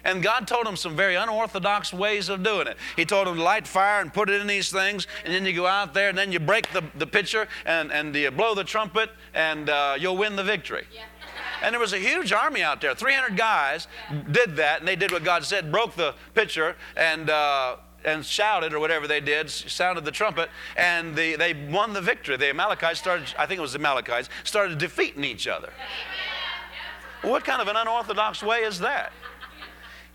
[0.03, 2.77] And God told him some very unorthodox ways of doing it.
[2.95, 5.53] He told him to light fire and put it in these things, and then you
[5.53, 8.63] go out there and then you break the, the pitcher and, and you blow the
[8.63, 10.87] trumpet and uh, you'll win the victory.
[10.93, 11.03] Yeah.
[11.61, 12.95] And there was a huge army out there.
[12.95, 13.87] 300 guys
[14.31, 18.73] did that, and they did what God said, broke the pitcher, and uh, and shouted
[18.73, 22.37] or whatever they did, sounded the trumpet, and the, they won the victory.
[22.37, 25.71] The Amalekites started, I think it was the Amalekites, started defeating each other.
[27.21, 29.11] What kind of an unorthodox way is that?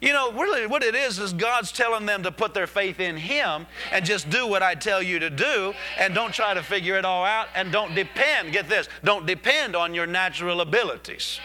[0.00, 3.16] You know, really what it is is God's telling them to put their faith in
[3.16, 6.98] Him and just do what I tell you to do and don't try to figure
[6.98, 11.40] it all out and don't depend, get this, don't depend on your natural abilities.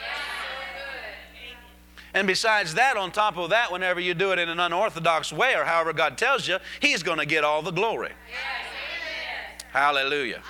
[2.13, 5.55] And besides that, on top of that, whenever you do it in an unorthodox way
[5.55, 8.11] or however God tells you, He's going to get all the glory.
[8.29, 9.63] Yes.
[9.71, 10.41] Hallelujah.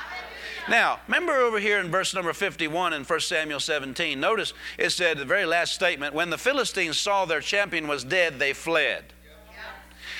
[0.69, 5.17] Now, remember over here in verse number 51 in 1 Samuel 17, notice it said
[5.17, 9.05] the very last statement when the Philistines saw their champion was dead, they fled.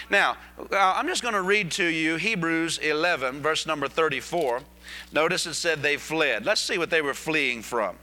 [0.10, 4.60] Now, uh, I'm just going to read to you Hebrews 11, verse number 34.
[5.14, 6.46] Notice it said they fled.
[6.46, 7.96] Let's see what they were fleeing from.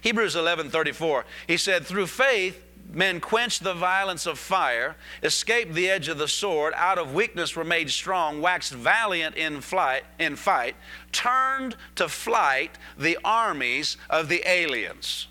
[0.00, 5.88] Hebrews 11 34, he said, Through faith, men quenched the violence of fire, escaped the
[5.88, 10.36] edge of the sword, out of weakness were made strong, waxed valiant in flight, in
[10.36, 10.76] fight,
[11.12, 15.28] turned to flight the armies of the aliens.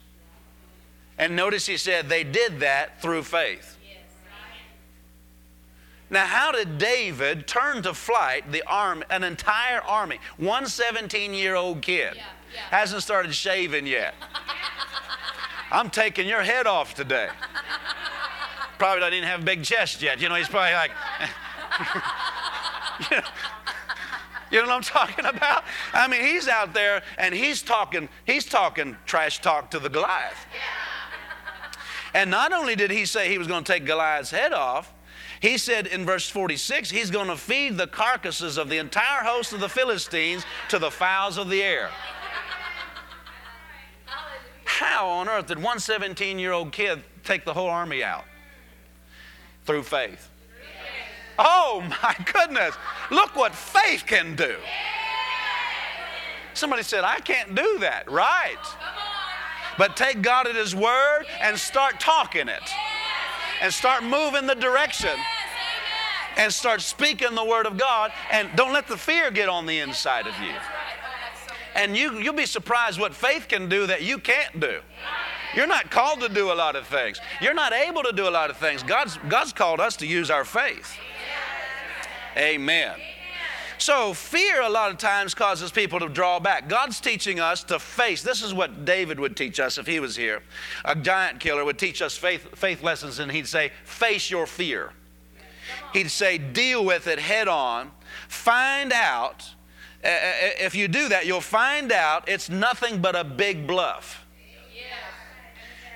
[1.18, 3.78] And notice he said they did that through faith.
[6.12, 10.20] Now, how did David turn to flight the arm, an entire army?
[10.38, 12.14] One 17 year old kid.
[12.16, 12.24] Yeah.
[12.72, 14.13] Hasn't started shaving yet.
[15.72, 17.30] I'm taking your head off today.
[18.78, 20.22] Probably doesn't even have a big chest yet.
[20.22, 20.91] You know, he's probably like,
[23.12, 23.24] you, know,
[24.52, 25.63] you know what I'm talking about?
[25.93, 30.45] I mean, he's out there and he's talking, he's talking trash talk to the Goliath.
[32.13, 34.93] And not only did he say he was going to take Goliath's head off,
[35.39, 39.54] he said in verse 46, he's going to feed the carcasses of the entire host
[39.54, 41.89] of the Philistines to the fowls of the air.
[44.80, 48.24] How on earth did one 17 year old kid take the whole army out?
[49.65, 50.30] Through faith.
[51.38, 52.76] Oh my goodness.
[53.12, 54.56] Look what faith can do.
[56.54, 58.10] Somebody said, I can't do that.
[58.10, 58.56] Right.
[59.78, 62.63] But take God at His word and start talking it.
[63.62, 65.18] And start moving the direction.
[66.38, 68.13] And start speaking the word of God.
[68.32, 70.54] And don't let the fear get on the inside of you.
[71.80, 74.82] And you, you'll be surprised what faith can do that you can't do.
[75.56, 77.22] You're not called to do a lot of things.
[77.42, 78.84] You're not able to do a lot of things.
[78.84, 80.94] God's, God's called us to use our faith.
[82.36, 82.96] Amen.
[83.78, 86.68] So, fear a lot of times causes people to draw back.
[86.68, 88.22] God's teaching us to face.
[88.22, 90.44] This is what David would teach us if he was here.
[90.84, 94.92] A giant killer would teach us faith, faith lessons, and he'd say, Face your fear.
[95.94, 97.92] He'd say, Deal with it head on.
[98.28, 99.50] Find out
[100.04, 103.68] Uh, uh, uh, if you do that, you'll find out it's nothing but a big
[103.68, 104.26] bluff.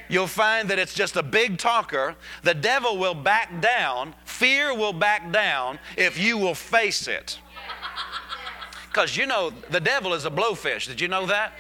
[0.10, 2.16] You'll find that it's just a big talker.
[2.44, 7.40] The devil will back down, fear will back down if you will face it.
[8.90, 10.88] Because you know, the devil is a blowfish.
[10.88, 11.54] Did you know that?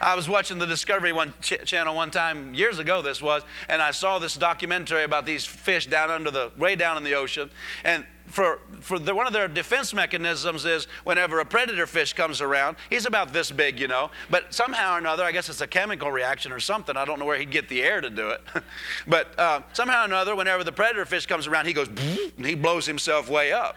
[0.00, 3.02] I was watching the Discovery one ch- channel one time years ago.
[3.02, 6.96] This was, and I saw this documentary about these fish down under the way down
[6.96, 7.50] in the ocean,
[7.84, 12.40] and for, for the, one of their defense mechanisms is whenever a predator fish comes
[12.40, 15.66] around, he's about this big, you know, but somehow or another, I guess it's a
[15.66, 16.96] chemical reaction or something.
[16.96, 18.40] I don't know where he'd get the air to do it.
[19.06, 22.54] but uh, somehow or another, whenever the predator fish comes around, he goes, and he
[22.54, 23.76] blows himself way up.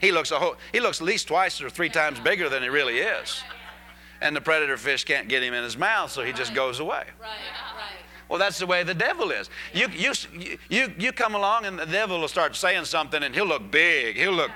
[0.00, 2.68] He looks, a whole, he looks at least twice or three times bigger than he
[2.68, 3.44] really is.
[4.20, 7.04] And the predator fish can't get him in his mouth, so he just goes away.
[7.20, 7.30] Right.
[8.28, 9.50] Well, that's the way the devil is.
[9.72, 10.12] You, you,
[10.68, 14.16] you, you come along and the devil will start saying something and he'll look big.
[14.16, 14.50] He'll look.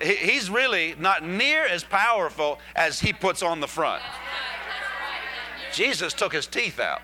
[0.00, 4.02] He's really not near as powerful as he puts on the front.
[5.72, 7.02] Jesus took his teeth out.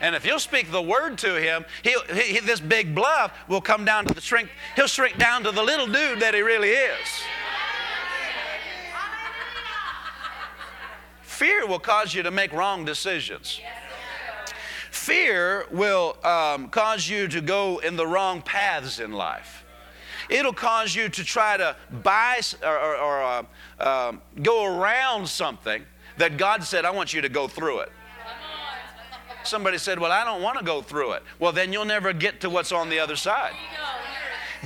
[0.00, 4.04] And if you'll speak the word to him, he, this big bluff will come down
[4.06, 4.48] to the shrink.
[4.76, 7.08] He'll shrink down to the little dude that he really is.
[11.34, 13.60] Fear will cause you to make wrong decisions.
[14.92, 19.64] Fear will um, cause you to go in the wrong paths in life.
[20.30, 23.42] It'll cause you to try to buy or, or, or uh,
[23.80, 25.82] uh, go around something
[26.18, 27.92] that God said, I want you to go through it.
[29.42, 31.24] Somebody said, Well, I don't want to go through it.
[31.40, 33.54] Well, then you'll never get to what's on the other side.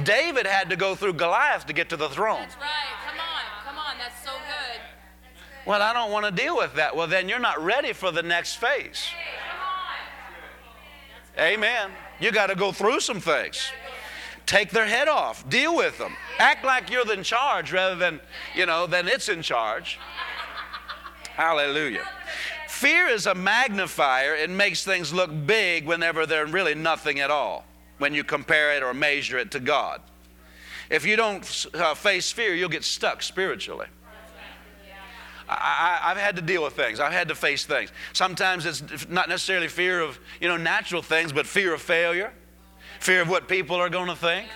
[0.05, 2.43] David had to go through Goliath to get to the throne.
[2.43, 3.08] That's right.
[5.69, 6.97] Well, I don't want to deal with that.
[6.97, 9.07] Well, then you're not ready for the next phase.
[11.39, 11.91] Amen.
[12.21, 13.71] You got to go through some things.
[14.47, 15.47] Take their head off.
[15.51, 16.17] Deal with them.
[16.39, 18.19] Act like you're in charge rather than,
[18.57, 19.99] you know, than it's in charge.
[21.35, 22.09] Hallelujah.
[22.67, 24.35] Fear is a magnifier.
[24.35, 27.67] It makes things look big whenever they're really nothing at all
[27.99, 30.01] when you compare it or measure it to God.
[30.89, 33.89] If you don't uh, face fear, you'll get stuck spiritually.
[35.49, 37.01] I, have had to deal with things.
[37.01, 37.91] I've had to face things.
[38.13, 42.33] Sometimes it's not necessarily fear of you know natural things, but fear of failure,
[43.01, 44.49] fear of what people are going to think.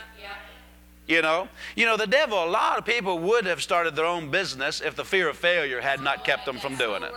[1.09, 2.45] You know, you know the devil.
[2.45, 5.81] A lot of people would have started their own business if the fear of failure
[5.81, 7.13] had not oh, kept them from doing it.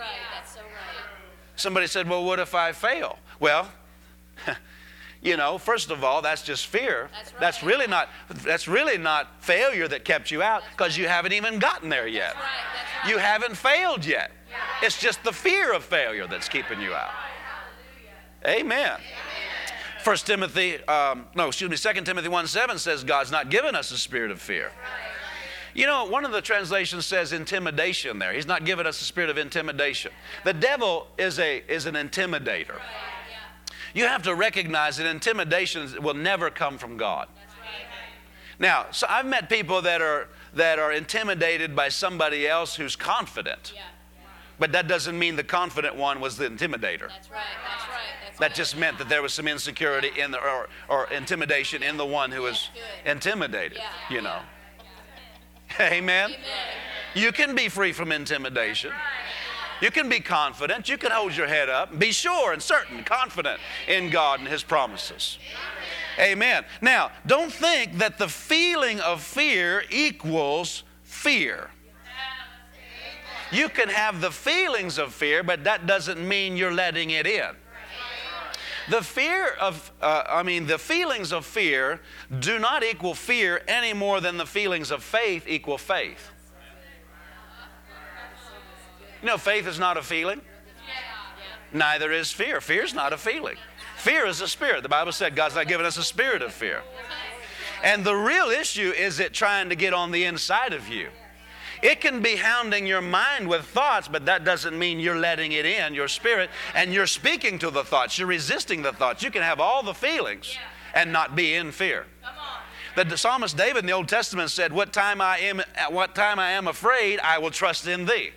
[1.54, 3.68] Somebody said, "Well, what if I fail?" Well.
[5.22, 7.40] you know first of all that's just fear that's, right.
[7.40, 8.08] that's, really not
[8.44, 12.34] that's really not failure that kept you out because you haven't even gotten there yet
[12.34, 12.44] that's right.
[12.74, 13.12] That's right.
[13.12, 14.86] you haven't failed yet yeah.
[14.86, 17.10] it's just the fear of failure that's keeping you out
[18.46, 19.00] amen
[20.06, 23.90] First Timothy, um, no, excuse me, Second Timothy 1 7 says God's not given us
[23.90, 24.70] a spirit of fear.
[25.74, 28.32] You know, one of the translations says intimidation there.
[28.32, 30.12] He's not given us a spirit of intimidation.
[30.44, 32.80] The devil is, a, is an intimidator.
[33.96, 37.28] You have to recognize that intimidation will never come from God.
[38.58, 43.72] Now, so I've met people that are that are intimidated by somebody else who's confident.
[44.58, 47.08] But that doesn't mean the confident one was the intimidator.
[47.08, 47.40] That's right.
[47.68, 48.06] That's right.
[48.24, 51.96] That's that just meant that there was some insecurity in the, or, or intimidation in
[51.96, 52.70] the one who was
[53.04, 54.14] intimidated, yeah.
[54.14, 54.40] you know.
[55.80, 56.30] Amen.
[56.30, 56.38] Amen.
[57.14, 58.92] You can be free from intimidation.
[59.80, 60.88] You can be confident.
[60.88, 61.98] You can hold your head up.
[61.98, 65.38] Be sure and certain, confident in God and His promises.
[66.18, 66.64] Amen.
[66.80, 71.70] Now, don't think that the feeling of fear equals fear.
[73.52, 77.50] You can have the feelings of fear, but that doesn't mean you're letting it in.
[78.88, 82.00] The fear of, uh, I mean, the feelings of fear
[82.38, 86.30] do not equal fear any more than the feelings of faith equal faith.
[89.22, 90.40] You know, faith is not a feeling.
[91.72, 92.60] Neither is fear.
[92.60, 93.56] Fear is not a feeling.
[93.96, 94.82] Fear is a spirit.
[94.82, 96.82] The Bible said God's not given us a spirit of fear.
[97.82, 101.08] And the real issue is it trying to get on the inside of you.
[101.82, 105.66] It can be hounding your mind with thoughts, but that doesn't mean you're letting it
[105.66, 108.18] in, your spirit, and you're speaking to the thoughts.
[108.18, 109.22] You're resisting the thoughts.
[109.22, 110.56] You can have all the feelings
[110.94, 112.06] and not be in fear.
[112.96, 116.38] The psalmist David in the Old Testament said, What time I am at what time
[116.38, 118.30] I am afraid, I will trust in thee.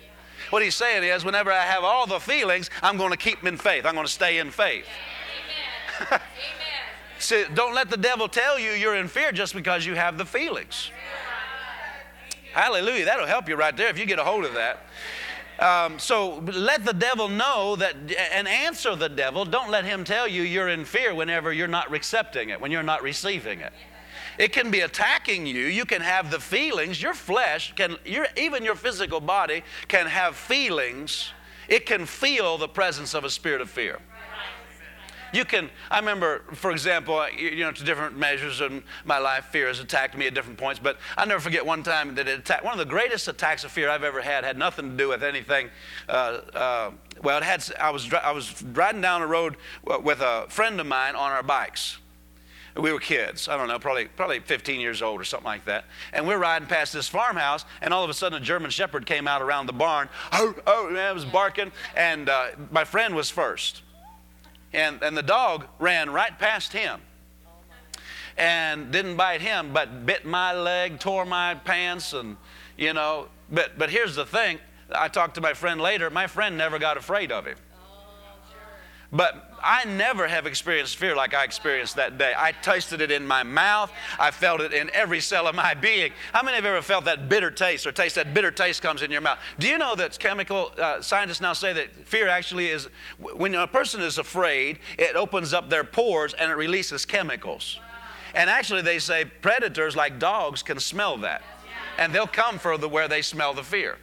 [0.50, 3.48] What he's saying is, whenever I have all the feelings, I'm going to keep them
[3.48, 3.86] in faith.
[3.86, 4.84] I'm going to stay in faith.
[6.10, 6.20] Amen.
[7.18, 10.24] See, don't let the devil tell you you're in fear just because you have the
[10.24, 10.90] feelings.
[12.52, 13.04] Hallelujah.
[13.04, 14.80] That'll help you right there if you get a hold of that.
[15.60, 17.94] Um, so let the devil know that
[18.32, 19.44] and answer the devil.
[19.44, 22.82] Don't let him tell you you're in fear whenever you're not accepting it, when you're
[22.82, 23.72] not receiving it.
[24.40, 25.66] It can be attacking you.
[25.66, 27.02] You can have the feelings.
[27.02, 31.34] Your flesh can, your, even your physical body can have feelings.
[31.68, 34.00] It can feel the presence of a spirit of fear.
[35.34, 39.68] You can, I remember, for example, you know, to different measures in my life, fear
[39.68, 42.64] has attacked me at different points, but i never forget one time that it attacked,
[42.64, 45.22] one of the greatest attacks of fear I've ever had had nothing to do with
[45.22, 45.68] anything.
[46.08, 46.90] Uh, uh,
[47.22, 50.86] well, it had, I was, I was riding down the road with a friend of
[50.86, 51.98] mine on our bikes.
[52.76, 55.84] We were kids, I don't know, probably, probably 15 years old or something like that.
[56.12, 59.26] And we're riding past this farmhouse, and all of a sudden a German Shepherd came
[59.26, 60.08] out around the barn.
[60.32, 63.82] Oh, oh, man, it was barking, and uh, my friend was first
[64.72, 67.00] and, and the dog ran right past him
[68.36, 72.36] and didn't bite him, but bit my leg, tore my pants, and
[72.76, 73.28] you know.
[73.50, 74.58] But but here's the thing.
[74.94, 76.08] I talked to my friend later.
[76.10, 77.58] My friend never got afraid of him.
[79.12, 82.32] But I never have experienced fear like I experienced that day.
[82.36, 83.92] I tasted it in my mouth.
[84.18, 86.12] I felt it in every cell of my being.
[86.32, 89.02] How many of you ever felt that bitter taste or taste that bitter taste comes
[89.02, 89.38] in your mouth?
[89.58, 93.66] Do you know that chemical uh, scientists now say that fear actually is when a
[93.66, 97.78] person is afraid, it opens up their pores and it releases chemicals.
[98.34, 101.42] And actually, they say predators like dogs can smell that,
[101.98, 103.98] and they'll come for the where they smell the fear.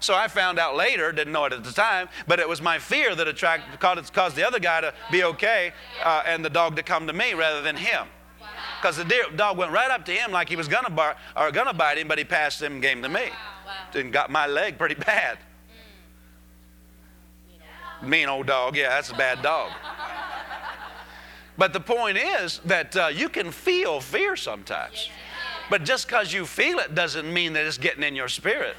[0.00, 2.78] So I found out later, didn't know it at the time, but it was my
[2.78, 3.80] fear that attracted,
[4.12, 5.72] caused the other guy to be okay
[6.02, 8.06] uh, and the dog to come to me rather than him.
[8.80, 11.52] Because the deer, dog went right up to him like he was gonna bar, or
[11.52, 13.28] gonna bite him, but he passed him and gave him to me,
[13.94, 15.38] and got my leg pretty bad.
[18.02, 19.70] Mean old dog, yeah, that's a bad dog.
[21.58, 25.10] But the point is that uh, you can feel fear sometimes.
[25.68, 28.76] But just because you feel it doesn't mean that it's getting in your spirit.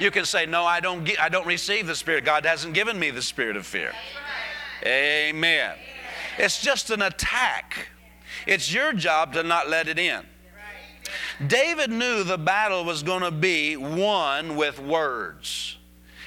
[0.00, 2.24] You can say, No, I don't, I don't receive the Spirit.
[2.24, 3.92] God hasn't given me the spirit of fear.
[4.84, 5.76] Amen.
[6.38, 7.88] It's just an attack.
[8.46, 10.22] It's your job to not let it in.
[11.46, 15.76] David knew the battle was going to be won with words.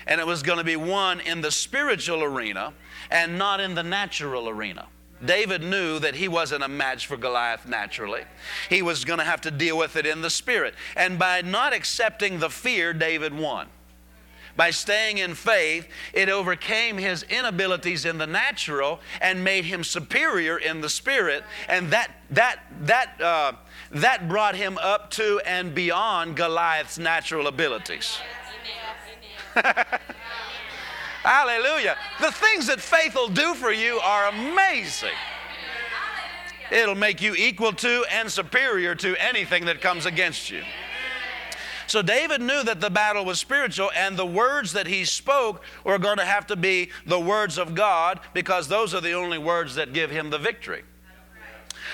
[0.05, 2.73] and it was going to be won in the spiritual arena
[3.09, 4.87] and not in the natural arena.
[5.25, 8.23] David knew that he wasn't a match for Goliath naturally.
[8.69, 10.75] He was going to have to deal with it in the spirit.
[10.95, 13.67] And by not accepting the fear, David won.
[14.55, 20.57] By staying in faith, it overcame his inabilities in the natural and made him superior
[20.57, 21.43] in the spirit.
[21.67, 23.53] And that, that, that, uh,
[23.91, 28.19] that brought him up to and beyond Goliath's natural abilities.
[31.23, 31.97] Hallelujah.
[32.19, 35.15] The things that faith will do for you are amazing.
[36.71, 40.63] It'll make you equal to and superior to anything that comes against you.
[41.87, 45.99] So David knew that the battle was spiritual, and the words that he spoke were
[45.99, 49.75] going to have to be the words of God because those are the only words
[49.75, 50.83] that give him the victory.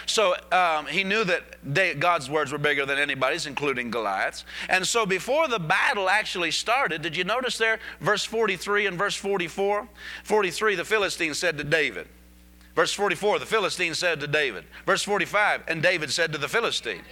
[0.09, 4.43] So um, he knew that God's words were bigger than anybody's, including Goliath's.
[4.67, 9.15] And so before the battle actually started, did you notice there, verse 43 and verse
[9.15, 9.87] 44?
[10.23, 12.07] 43, the Philistine said to David.
[12.75, 14.63] Verse 44, the Philistine said to David.
[14.87, 17.03] Verse 45, and David said to the Philistine.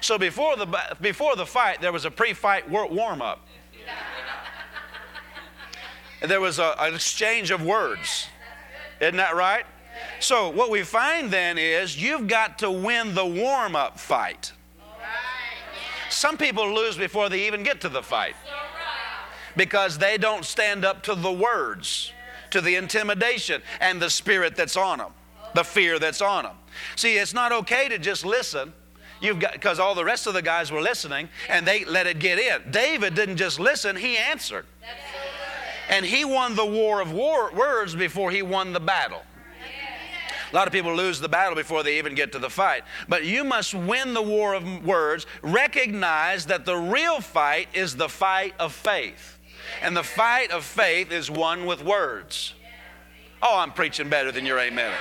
[0.00, 3.46] So before the, before the fight, there was a pre fight warm up.
[6.22, 8.28] And there was a, an exchange of words.
[9.00, 9.66] Isn't that right?
[10.20, 14.52] So, what we find then is you've got to win the warm up fight.
[16.10, 18.36] Some people lose before they even get to the fight
[19.56, 22.12] because they don't stand up to the words,
[22.50, 25.12] to the intimidation and the spirit that's on them,
[25.54, 26.56] the fear that's on them.
[26.96, 28.72] See, it's not okay to just listen.
[29.20, 32.18] You've got because all the rest of the guys were listening and they let it
[32.18, 32.70] get in.
[32.70, 34.66] David didn't just listen, he answered.
[35.88, 39.22] And he won the war of war, words before he won the battle.
[40.52, 42.82] A lot of people lose the battle before they even get to the fight.
[43.08, 45.26] But you must win the war of words.
[45.42, 49.38] Recognize that the real fight is the fight of faith.
[49.80, 52.52] And the fight of faith is won with words.
[53.40, 54.92] Oh, I'm preaching better than your amen.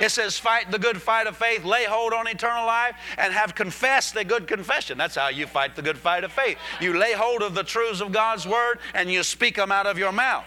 [0.00, 3.56] It says, fight the good fight of faith, lay hold on eternal life, and have
[3.56, 4.96] confessed a good confession.
[4.96, 6.56] That's how you fight the good fight of faith.
[6.80, 9.98] You lay hold of the truths of God's word and you speak them out of
[9.98, 10.46] your mouth.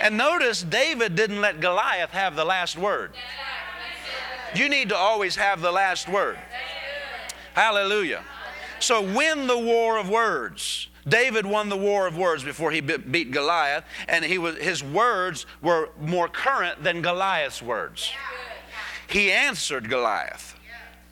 [0.00, 3.12] And notice David didn't let Goliath have the last word.
[4.54, 6.38] You need to always have the last word.
[7.54, 8.22] Hallelujah.
[8.80, 10.88] So win the war of words.
[11.06, 15.46] David won the war of words before he beat Goliath, and he was, his words
[15.60, 18.12] were more current than Goliath's words.
[19.08, 20.54] He answered Goliath.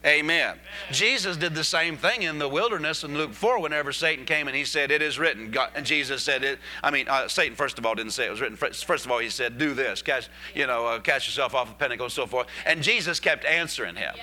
[0.05, 0.59] Amen.
[0.91, 4.57] Jesus did the same thing in the wilderness in Luke 4 whenever Satan came and
[4.57, 5.51] he said, It is written.
[5.51, 6.59] God, and Jesus said it.
[6.83, 8.57] I mean, uh, Satan, first of all, didn't say it was written.
[8.57, 11.79] First of all, he said, Do this, cast, you know, uh, cast yourself off of
[11.79, 12.47] pinnacle and so forth.
[12.65, 14.15] And Jesus kept answering him.
[14.17, 14.23] Yeah.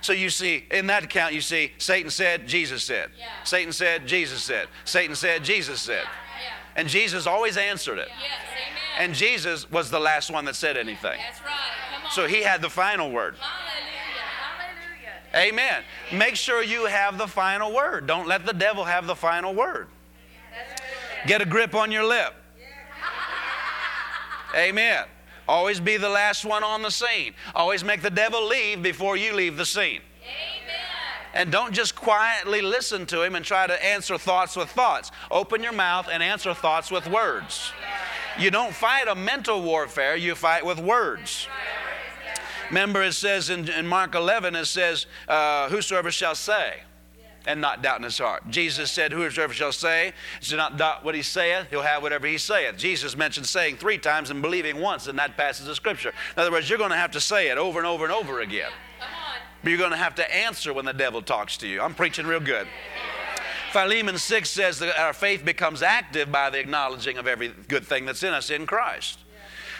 [0.00, 3.10] So you see, in that account, you see Satan said, Jesus said.
[3.18, 3.26] Yeah.
[3.44, 4.68] Satan said, Jesus said.
[4.84, 6.04] Satan said, Jesus said.
[6.04, 6.52] Yeah.
[6.76, 8.08] And Jesus always answered it.
[8.20, 8.32] Yes,
[8.98, 11.18] and Jesus was the last one that said anything.
[11.18, 12.10] That's right.
[12.10, 13.36] So he had the final word.
[15.34, 15.82] Amen.
[16.12, 18.06] Make sure you have the final word.
[18.06, 19.88] Don't let the devil have the final word.
[21.26, 22.34] Get a grip on your lip.
[24.54, 25.04] Amen.
[25.48, 27.34] Always be the last one on the scene.
[27.54, 30.00] Always make the devil leave before you leave the scene.
[30.22, 30.74] Amen.
[31.34, 35.10] And don't just quietly listen to him and try to answer thoughts with thoughts.
[35.30, 37.72] Open your mouth and answer thoughts with words.
[38.38, 41.48] You don't fight a mental warfare, you fight with words.
[42.68, 46.82] Remember, it says in, in Mark 11, it says, uh, Whosoever shall say,
[47.46, 48.48] and not doubt in his heart.
[48.48, 52.38] Jesus said, Whosoever shall say, shall not doubt what he saith, he'll have whatever he
[52.38, 52.76] saith.
[52.76, 56.10] Jesus mentioned saying three times and believing once in that passage of Scripture.
[56.36, 58.40] In other words, you're going to have to say it over and over and over
[58.40, 58.70] again.
[59.62, 61.80] But you're going to have to answer when the devil talks to you.
[61.80, 62.66] I'm preaching real good.
[63.72, 68.04] Philemon 6 says that our faith becomes active by the acknowledging of every good thing
[68.04, 69.18] that's in us in Christ.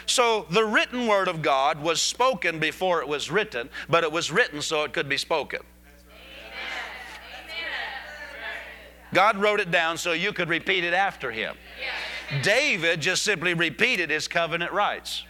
[0.05, 4.31] So the written word of God was spoken before it was written, but it was
[4.31, 5.61] written so it could be spoken.
[9.13, 11.55] God wrote it down so you could repeat it after him.
[12.41, 15.23] David just simply repeated his covenant rights.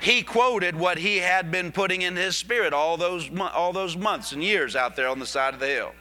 [0.00, 4.32] He quoted what he had been putting in his spirit all those, all those months
[4.32, 5.92] and years out there on the side of the hill.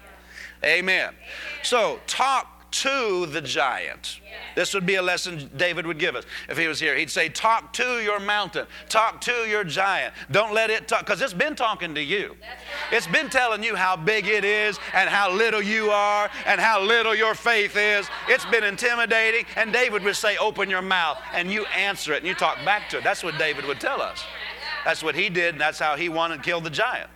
[0.63, 1.13] Amen.
[1.61, 4.19] So, talk to the giant.
[4.55, 6.95] This would be a lesson David would give us if he was here.
[6.95, 10.13] He'd say, Talk to your mountain, talk to your giant.
[10.31, 12.35] Don't let it talk, because it's been talking to you.
[12.91, 16.81] It's been telling you how big it is and how little you are and how
[16.81, 18.07] little your faith is.
[18.27, 19.45] It's been intimidating.
[19.55, 22.89] And David would say, Open your mouth, and you answer it and you talk back
[22.89, 23.03] to it.
[23.03, 24.23] That's what David would tell us.
[24.83, 27.09] That's what he did, and that's how he won and killed the giant.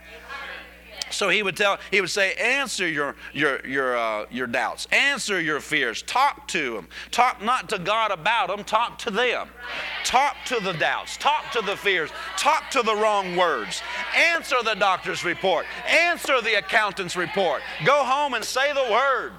[1.09, 5.39] So he would tell, he would say, answer your your your uh, your doubts, answer
[5.39, 9.49] your fears, talk to them, talk not to God about them, talk to them,
[10.03, 13.81] talk to the doubts, talk to the fears, talk to the wrong words,
[14.15, 19.33] answer the doctor's report, answer the accountant's report, go home and say the word.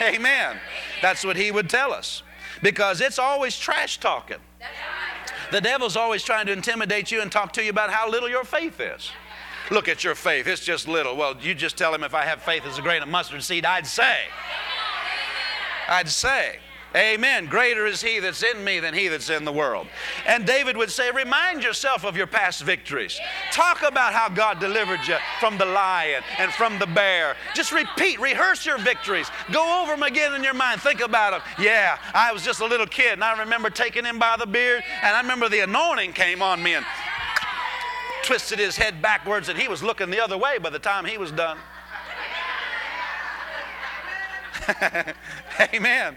[0.00, 0.56] Amen.
[1.02, 2.22] That's what he would tell us.
[2.62, 4.38] Because it's always trash talking.
[5.50, 8.44] The devil's always trying to intimidate you and talk to you about how little your
[8.44, 9.10] faith is.
[9.70, 11.16] Look at your faith, it's just little.
[11.16, 13.64] Well, you just tell him if I have faith as a grain of mustard seed,
[13.64, 14.18] I'd say.
[15.88, 16.58] I'd say.
[16.96, 17.46] Amen.
[17.46, 19.88] Greater is he that's in me than he that's in the world.
[20.26, 23.18] And David would say, Remind yourself of your past victories.
[23.50, 27.34] Talk about how God delivered you from the lion and from the bear.
[27.52, 29.28] Just repeat, rehearse your victories.
[29.50, 30.82] Go over them again in your mind.
[30.82, 31.42] Think about them.
[31.58, 34.84] Yeah, I was just a little kid and I remember taking him by the beard
[35.02, 36.86] and I remember the anointing came on me and
[38.24, 41.18] twisted his head backwards and he was looking the other way by the time he
[41.18, 41.58] was done.
[45.74, 46.16] Amen.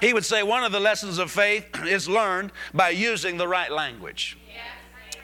[0.00, 3.70] He would say one of the lessons of faith is learned by using the right
[3.70, 4.36] language.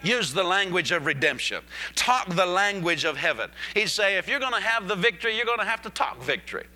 [0.02, 1.62] Use the language of redemption.
[1.94, 3.50] Talk the language of heaven.
[3.74, 6.22] He'd say, if you're going to have the victory, you're going to have to talk
[6.22, 6.66] victory.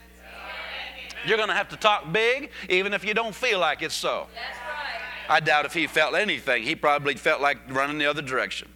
[1.27, 4.27] You're going to have to talk big, even if you don't feel like it's so.
[5.29, 6.62] I doubt if he felt anything.
[6.62, 8.68] He probably felt like running the other direction.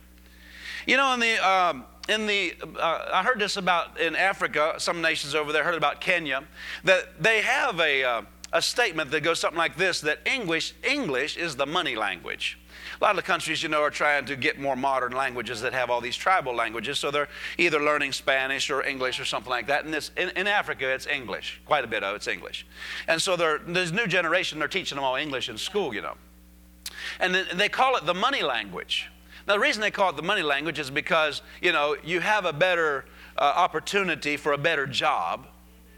[0.87, 5.03] You know, in the um, in the uh, I heard this about in Africa, some
[5.03, 6.45] nations over there heard about Kenya,
[6.85, 8.23] that they have a uh,
[8.53, 12.59] a statement that goes something like this: that English English is the money language.
[13.01, 15.73] A lot of the countries, you know, are trying to get more modern languages that
[15.73, 16.99] have all these tribal languages.
[16.99, 17.29] So they're
[17.59, 19.85] either learning Spanish or English or something like that.
[19.85, 21.61] And this, in, in Africa, it's English.
[21.65, 22.67] Quite a bit of it's English.
[23.07, 26.17] And so there's new generation, they're teaching them all English in school, you know.
[27.21, 29.11] And they call it the money language.
[29.47, 32.45] Now, the reason they call it the money language is because, you know, you have
[32.45, 33.05] a better
[33.37, 35.47] uh, opportunity for a better job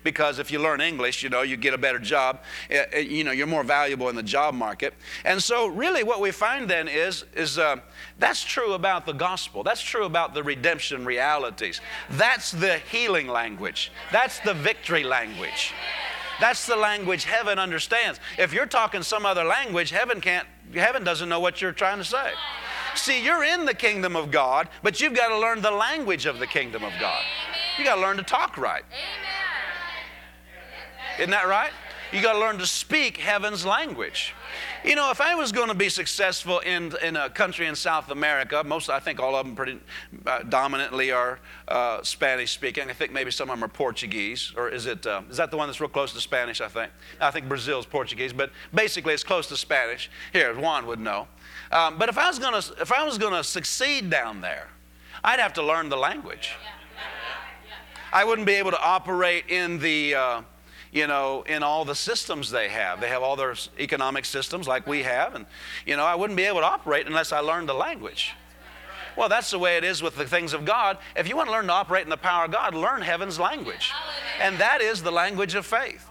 [0.02, 2.40] because if you learn English, you know, you get a better job.
[2.70, 4.94] Uh, you know, you're more valuable in the job market.
[5.24, 7.76] And so, really, what we find then is, is uh,
[8.18, 9.62] that's true about the gospel.
[9.62, 11.80] That's true about the redemption realities.
[12.10, 13.92] That's the healing language.
[14.12, 15.74] That's the victory language.
[16.40, 18.18] That's the language heaven understands.
[18.38, 22.04] If you're talking some other language, heaven can't, heaven doesn't know what you're trying to
[22.04, 22.32] say.
[22.94, 26.38] See, you're in the kingdom of God, but you've got to learn the language of
[26.38, 27.22] the kingdom of God.
[27.78, 28.82] You got to learn to talk right.
[31.18, 31.70] Isn't that right?
[32.12, 34.34] You got to learn to speak heaven's language.
[34.82, 38.10] You know, if I was going to be successful in, in a country in South
[38.10, 39.78] America, most, I think all of them pretty
[40.26, 42.88] uh, dominantly are uh, Spanish speaking.
[42.88, 45.58] I think maybe some of them are Portuguese, or is it, uh, is that the
[45.58, 46.90] one that's real close to Spanish, I think?
[47.20, 50.10] I think Brazil's Portuguese, but basically it's close to Spanish.
[50.32, 51.28] Here, Juan would know.
[51.72, 54.68] Um, but if I was going to, if I was going to succeed down there,
[55.22, 56.52] I'd have to learn the language.
[58.14, 60.42] I wouldn't be able to operate in the, uh,
[60.92, 63.00] you know, in all the systems they have.
[63.00, 65.46] They have all their economic systems like we have, and,
[65.86, 68.32] you know, I wouldn't be able to operate unless I learned the language.
[69.16, 70.98] Well, that's the way it is with the things of God.
[71.16, 73.92] If you want to learn to operate in the power of God, learn heaven's language.
[74.40, 76.06] And that is the language of faith.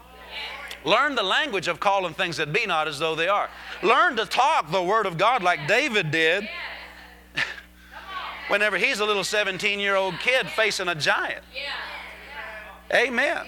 [0.85, 3.49] Learn the language of calling things that be not as though they are.
[3.83, 6.47] Learn to talk the word of God like David did
[8.47, 11.43] whenever he's a little 17 year old kid facing a giant.
[12.93, 13.45] Amen.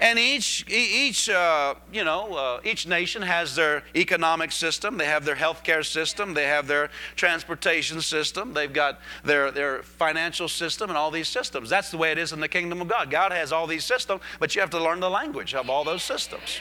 [0.00, 4.96] And each, each uh, you know, uh, each nation has their economic system.
[4.96, 6.34] They have their healthcare system.
[6.34, 8.54] They have their transportation system.
[8.54, 11.68] They've got their, their financial system and all these systems.
[11.68, 13.10] That's the way it is in the kingdom of God.
[13.10, 16.04] God has all these systems, but you have to learn the language of all those
[16.04, 16.60] systems.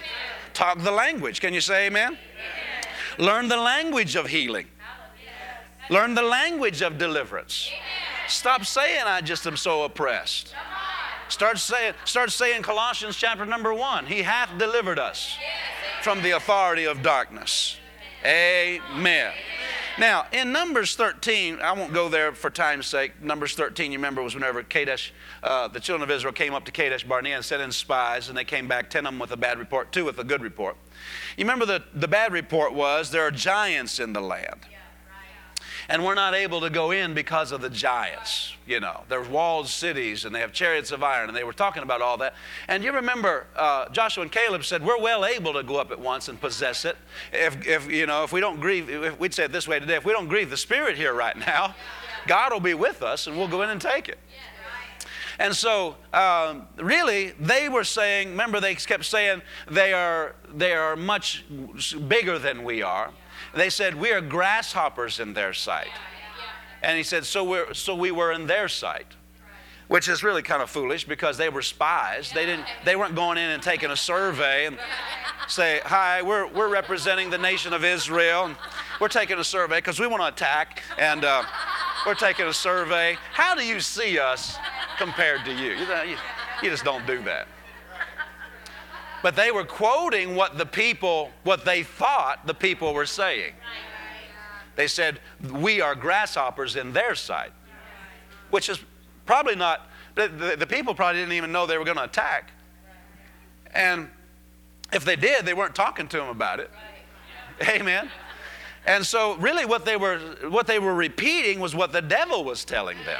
[0.53, 1.39] Talk the language.
[1.39, 2.17] Can you say amen?
[3.19, 4.67] Learn the language of healing.
[5.89, 7.69] Learn the language of deliverance.
[8.27, 10.53] Stop saying, I just am so oppressed.
[11.29, 14.05] Start saying, start saying Colossians chapter number one.
[14.05, 15.37] He hath delivered us
[16.01, 17.77] from the authority of darkness.
[18.25, 19.33] Amen.
[19.99, 23.21] Now, in Numbers 13, I won't go there for time's sake.
[23.21, 25.11] Numbers 13, you remember, was whenever Kadesh,
[25.41, 28.37] uh, the children of Israel came up to Kadesh Barnea and sent in spies, and
[28.37, 30.77] they came back, 10 of them with a bad report, two with a good report.
[31.35, 34.67] You remember the, the bad report was there are giants in the land
[35.89, 38.53] and we're not able to go in because of the giants.
[38.65, 41.83] You know, there's walled cities and they have chariots of iron, and they were talking
[41.83, 42.33] about all that.
[42.67, 45.99] And you remember uh, Joshua and Caleb said, We're well able to go up at
[45.99, 46.97] once and possess it.
[47.31, 49.95] If, if you know, if we don't grieve, if, we'd say it this way today,
[49.95, 51.75] if we don't grieve the Spirit here right now,
[52.27, 54.19] God will be with us and we'll go in and take it.
[55.39, 60.95] And so, um, really, they were saying, remember, they kept saying they are, they are
[60.95, 61.45] much
[62.07, 63.11] bigger than we are.
[63.53, 65.89] They said, We are grasshoppers in their sight.
[66.81, 69.07] And he said, So, we're, so we were in their sight.
[69.87, 72.31] which is really kind of foolish because they were spies.
[72.33, 72.65] They didn't.
[72.83, 74.77] They weren't going in and taking a survey and
[75.47, 78.55] say, "Hi, we're we're representing the nation of Israel, and
[78.99, 81.43] we're taking a survey because we want to attack, and uh,
[82.05, 83.17] we're taking a survey.
[83.31, 84.57] How do you see us
[84.97, 85.71] compared to you?
[85.71, 86.17] You, know, you,
[86.61, 87.47] you just don't do that."
[89.23, 93.53] But they were quoting what the people, what they thought the people were saying.
[94.75, 95.19] They said,
[95.51, 97.51] We are grasshoppers in their sight,
[98.51, 98.79] which is
[99.25, 102.51] probably not, the, the, people probably didn't even know they were going to attack.
[103.73, 104.09] And
[104.93, 106.71] if they did, they weren't talking to them about it.
[107.67, 108.09] Amen.
[108.85, 112.63] And so, really, what they were what they were repeating was what the devil was
[112.63, 113.19] telling them.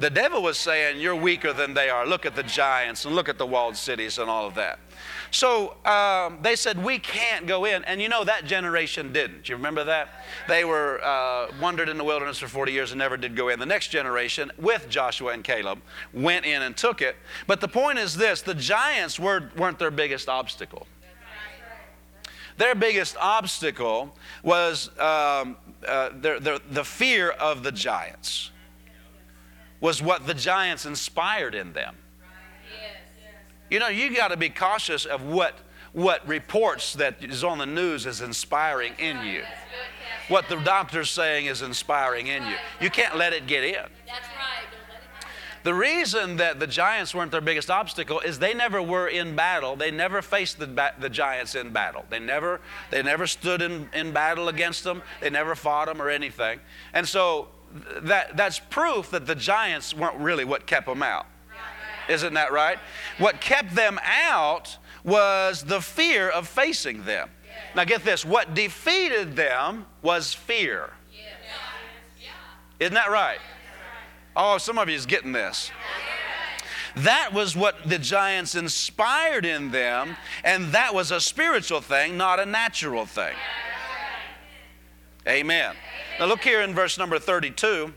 [0.00, 2.06] The devil was saying, "You're weaker than they are.
[2.06, 4.78] Look at the giants and look at the walled cities and all of that."
[5.30, 7.84] So um, they said, We can't go in.
[7.84, 9.48] And you know, that generation didn't.
[9.48, 10.24] You remember that?
[10.48, 13.58] They were uh, wandered in the wilderness for 40 years and never did go in.
[13.58, 15.80] The next generation, with Joshua and Caleb,
[16.12, 17.16] went in and took it.
[17.46, 20.86] But the point is this the giants were, weren't their biggest obstacle.
[22.56, 28.50] Their biggest obstacle was um, uh, their, their, the fear of the giants,
[29.80, 31.96] was what the giants inspired in them.
[33.70, 35.58] You know, you got to be cautious of what
[35.92, 39.42] what reports that is on the news is inspiring in you.
[40.28, 42.54] What the doctor's saying is inspiring in you.
[42.80, 43.84] You can't let it get in.
[45.62, 49.76] The reason that the giants weren't their biggest obstacle is they never were in battle.
[49.76, 52.06] They never faced the, the giants in battle.
[52.08, 52.60] They never,
[52.90, 55.02] they never stood in, in battle against them.
[55.20, 56.60] They never fought them or anything.
[56.94, 57.48] And so
[58.02, 61.26] that, that's proof that the giants weren't really what kept them out.
[62.08, 62.78] Isn't that right?
[63.18, 67.30] What kept them out was the fear of facing them.
[67.74, 70.90] Now, get this what defeated them was fear.
[72.80, 73.38] Isn't that right?
[74.34, 75.70] Oh, some of you is getting this.
[76.96, 82.40] That was what the giants inspired in them, and that was a spiritual thing, not
[82.40, 83.34] a natural thing.
[85.26, 85.74] Amen.
[86.18, 87.92] Now, look here in verse number 32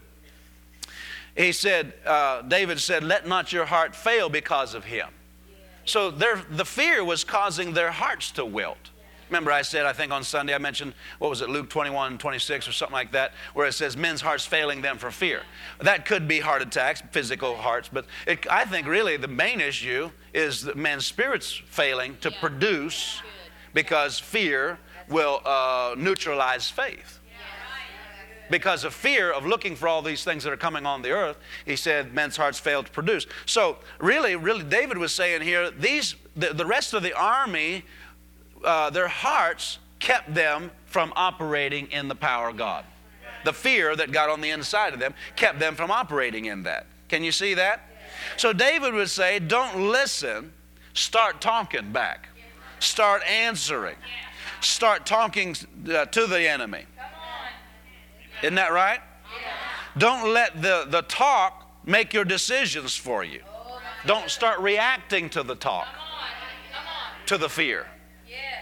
[1.36, 5.08] he said, uh, David said, Let not your heart fail because of him.
[5.86, 8.92] So their, the fear was causing their hearts to wilt.
[9.30, 12.68] Remember, I said, I think on Sunday, I mentioned, what was it, Luke 21, 26
[12.68, 15.42] or something like that, where it says men's hearts failing them for fear.
[15.82, 20.12] That could be heart attacks, physical hearts, but it, I think really the main issue
[20.36, 22.40] is men's spirits failing to yeah.
[22.40, 23.22] produce
[23.74, 24.78] because fear
[25.10, 27.20] will uh, neutralize faith
[28.54, 31.38] because of fear of looking for all these things that are coming on the earth,
[31.66, 33.26] he said men's hearts failed to produce.
[33.48, 37.84] So, really, really, David was saying here, these, the, the rest of the army,
[38.64, 42.86] uh, their hearts kept them from operating in the power of God.
[43.44, 46.86] The fear that got on the inside of them kept them from operating in that.
[47.10, 47.90] Can you see that?
[48.38, 50.54] So, David would say, don't listen,
[50.94, 52.30] start talking back,
[52.80, 53.96] start answering,
[54.64, 55.56] start talking
[55.90, 56.86] uh, to the enemy.
[58.42, 59.00] Isn't that right?
[59.98, 63.42] Don't let the, the talk make your decisions for you.
[64.06, 65.88] Don't start reacting to the talk,
[67.28, 67.88] to the fear.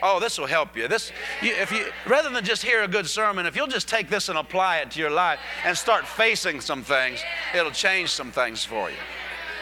[0.04, 0.88] Oh, this will help you.
[0.88, 4.10] This, you, if you rather than just hear a good sermon, if you'll just take
[4.10, 7.24] this and apply it to your life and start facing some things,
[7.56, 8.98] it'll change some things for you.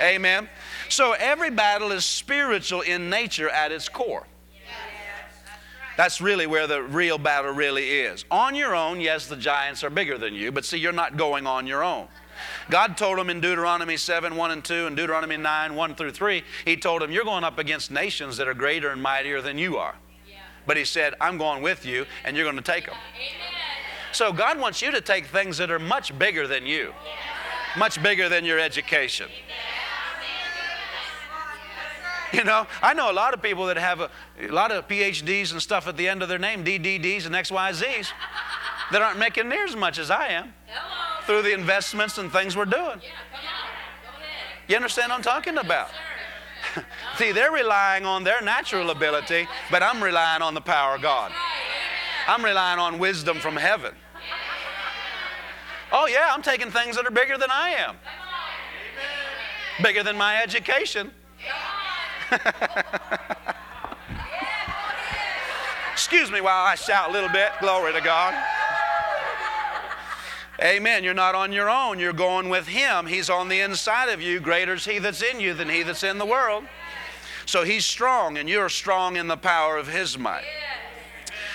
[0.02, 0.48] Amen.
[0.88, 4.26] So every battle is spiritual in nature at its core.
[6.00, 8.24] That's really where the real battle really is.
[8.32, 11.46] On your own, yes, the giants are bigger than you, but see, you're not going
[11.46, 12.08] on your own.
[12.70, 16.42] God told them in Deuteronomy 7, 1 and 2, and Deuteronomy 9, 1 through 3,
[16.64, 19.76] He told them, You're going up against nations that are greater and mightier than you
[19.76, 19.94] are.
[20.26, 20.38] Yeah.
[20.66, 22.96] But He said, I'm going with you, and you're going to take them.
[22.96, 23.54] Amen.
[24.14, 26.94] So God wants you to take things that are much bigger than you,
[27.78, 29.28] much bigger than your education.
[29.28, 29.79] Amen.
[32.34, 35.52] You know, I know a lot of people that have a, a lot of PhDs
[35.52, 38.12] and stuff at the end of their name, DDDs and XYZs,
[38.92, 41.26] that aren't making near as much as I am Hello.
[41.26, 43.02] through the investments and things we're doing.
[43.02, 43.10] Yeah,
[44.68, 45.90] you understand what I'm talking about?
[46.76, 46.86] Yes,
[47.18, 51.32] See, they're relying on their natural ability, but I'm relying on the power of God.
[52.28, 53.96] I'm relying on wisdom from heaven.
[55.92, 57.96] Oh, yeah, I'm taking things that are bigger than I am,
[59.82, 61.10] bigger than my education.
[65.94, 67.52] Excuse me while I shout a little bit.
[67.60, 68.34] Glory to God.
[70.62, 71.04] Amen.
[71.04, 72.00] You're not on your own.
[72.00, 73.06] You're going with Him.
[73.06, 74.40] He's on the inside of you.
[74.40, 76.64] Greater is He that's in you than He that's in the world.
[77.46, 80.46] So He's strong, and you're strong in the power of His might.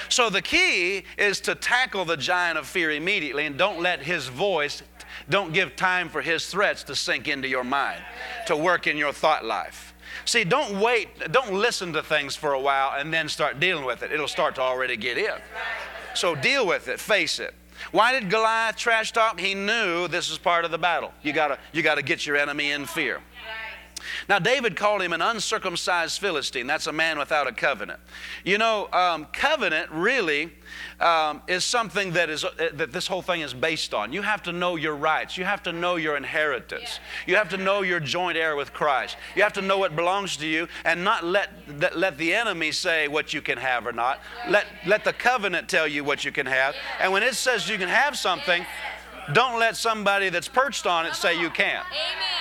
[0.09, 4.29] So the key is to tackle the giant of fear immediately and don't let His
[4.29, 4.83] voice
[5.29, 8.03] Don't give time for his threats to sink into your mind,
[8.47, 9.94] to work in your thought life.
[10.25, 14.03] See, don't wait, don't listen to things for a while and then start dealing with
[14.03, 14.13] it.
[14.13, 15.35] It'll start to already get in.
[16.15, 17.55] So deal with it, face it.
[17.93, 19.39] Why did Goliath trash talk?
[19.39, 21.13] He knew this is part of the battle.
[21.23, 23.21] You gotta, you gotta get your enemy in fear.
[24.29, 26.67] Now, David called him an uncircumcised Philistine.
[26.67, 28.01] That's a man without a covenant.
[28.45, 30.53] You know, um, covenant really
[31.01, 34.13] um, is something that, is, uh, that this whole thing is based on.
[34.13, 37.57] You have to know your rights, you have to know your inheritance, you have to
[37.57, 41.05] know your joint heir with Christ, you have to know what belongs to you and
[41.05, 41.51] not let,
[41.97, 44.21] let the enemy say what you can have or not.
[44.49, 46.75] Let, let the covenant tell you what you can have.
[47.01, 48.65] And when it says you can have something,
[49.33, 51.87] don't let somebody that's perched on it say you can't.
[51.87, 52.34] Amen.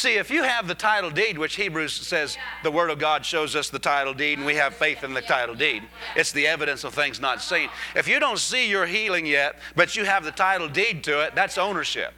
[0.00, 3.54] See, if you have the title deed, which Hebrews says the Word of God shows
[3.54, 5.82] us the title deed, and we have faith in the title deed,
[6.16, 7.68] it's the evidence of things not seen.
[7.94, 11.34] If you don't see your healing yet, but you have the title deed to it,
[11.34, 12.14] that's ownership.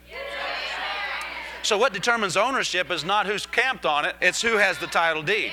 [1.61, 5.21] So, what determines ownership is not who's camped on it, it's who has the title
[5.21, 5.51] deed.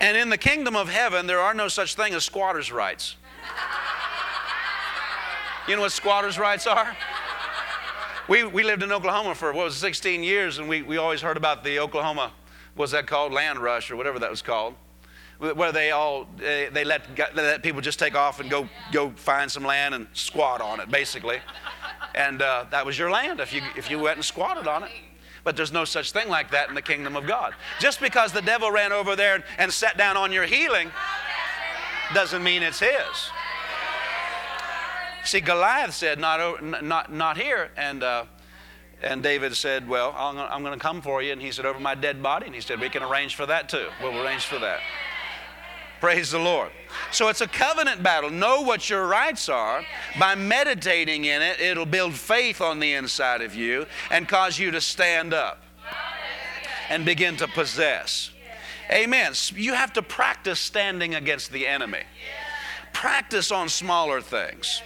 [0.00, 3.16] And in the kingdom of heaven, there are no such thing as squatters' rights.
[5.68, 6.96] You know what squatters' rights are?
[8.28, 11.22] We, we lived in Oklahoma for, what was it, 16 years, and we, we always
[11.22, 12.32] heard about the Oklahoma,
[12.76, 13.32] was that called?
[13.32, 14.74] Land rush or whatever that was called.
[15.38, 19.10] Where they all, they, they let, they let people just take off and go, go
[19.10, 21.38] find some land and squat on it, basically.
[22.14, 24.90] And uh, that was your land if you, if you went and squatted on it.
[25.44, 27.54] But there's no such thing like that in the kingdom of God.
[27.78, 30.90] Just because the devil ran over there and sat down on your healing
[32.12, 33.30] doesn't mean it's his.
[35.28, 37.70] See, Goliath said, Not, not, not here.
[37.76, 38.24] And, uh,
[39.02, 41.32] and David said, Well, I'm going to come for you.
[41.32, 42.46] And he said, Over my dead body.
[42.46, 43.88] And he said, We can arrange for that too.
[44.02, 44.80] We'll arrange for that.
[46.00, 46.70] Praise the Lord.
[47.12, 48.30] So it's a covenant battle.
[48.30, 49.84] Know what your rights are.
[50.18, 54.70] By meditating in it, it'll build faith on the inside of you and cause you
[54.70, 55.62] to stand up
[56.88, 58.30] and begin to possess.
[58.90, 59.34] Amen.
[59.54, 62.04] You have to practice standing against the enemy.
[62.94, 64.80] Practice on smaller things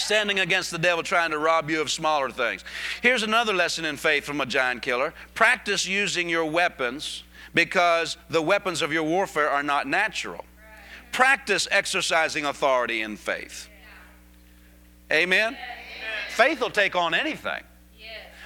[0.00, 2.64] standing against the devil trying to rob you of smaller things.
[3.02, 7.24] Here's another lesson in faith from a giant killer practice using your weapons
[7.54, 10.44] because the weapons of your warfare are not natural.
[11.12, 13.68] Practice exercising authority in faith.
[15.12, 15.56] Amen?
[16.28, 17.62] Faith will take on anything.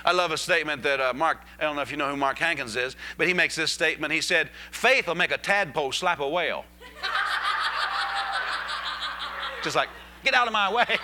[0.06, 2.38] I love a statement that uh, Mark, I don't know if you know who Mark
[2.38, 4.12] Hankins is, but he makes this statement.
[4.12, 6.66] He said, Faith will make a tadpole slap a whale.
[9.62, 9.88] Just like,
[10.24, 10.86] Get out of my way.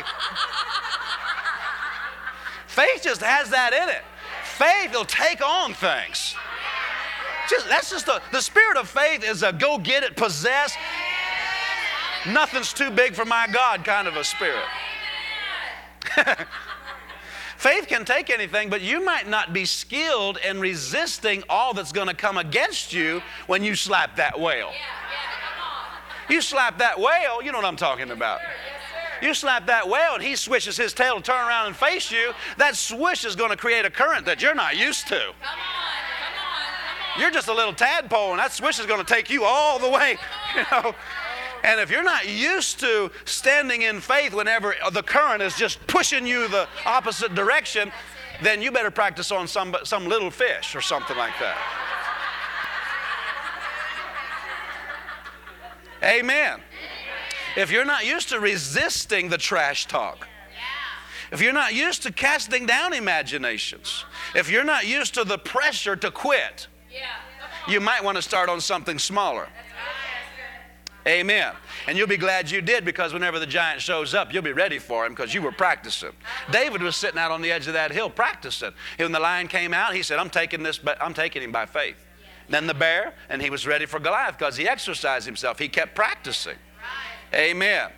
[2.70, 4.02] Faith just has that in it.
[4.44, 6.36] Faith will take on things.
[7.48, 10.76] Just, that's just the, the spirit of faith is a go get it, possess.
[12.28, 14.62] Nothing's too big for my God kind of a spirit.
[17.56, 22.06] Faith can take anything, but you might not be skilled in resisting all that's going
[22.06, 24.70] to come against you when you slap that whale.
[26.28, 28.38] You slap that whale, you know what I'm talking about.
[29.22, 32.32] You slap that whale and he swishes his tail to turn around and face you,
[32.56, 35.18] that swish is going to create a current that you're not used to.
[35.18, 36.34] Come on, come
[37.16, 39.78] on, You're just a little tadpole and that swish is going to take you all
[39.78, 40.16] the way,
[40.56, 40.94] you know.
[41.62, 46.26] And if you're not used to standing in faith whenever the current is just pushing
[46.26, 47.92] you the opposite direction,
[48.42, 51.58] then you better practice on some, some little fish or something like that.
[56.02, 56.60] Amen.
[57.57, 60.26] If you're not used to resisting the trash talk,
[61.32, 65.96] if you're not used to casting down imaginations, if you're not used to the pressure
[65.96, 66.66] to quit,
[67.68, 69.48] you might want to start on something smaller.
[71.07, 71.55] Amen.
[71.88, 74.78] And you'll be glad you did because whenever the giant shows up, you'll be ready
[74.78, 76.11] for him because you were practicing.
[76.51, 78.72] David was sitting out on the edge of that hill practicing.
[78.98, 81.64] When the lion came out, he said, I'm taking this, but I'm taking him by
[81.64, 81.96] faith.
[82.51, 85.59] Then the bear, and he was ready for Goliath because he exercised himself.
[85.59, 86.57] He kept practicing.
[87.33, 87.55] Amen.
[87.55, 87.91] Amen.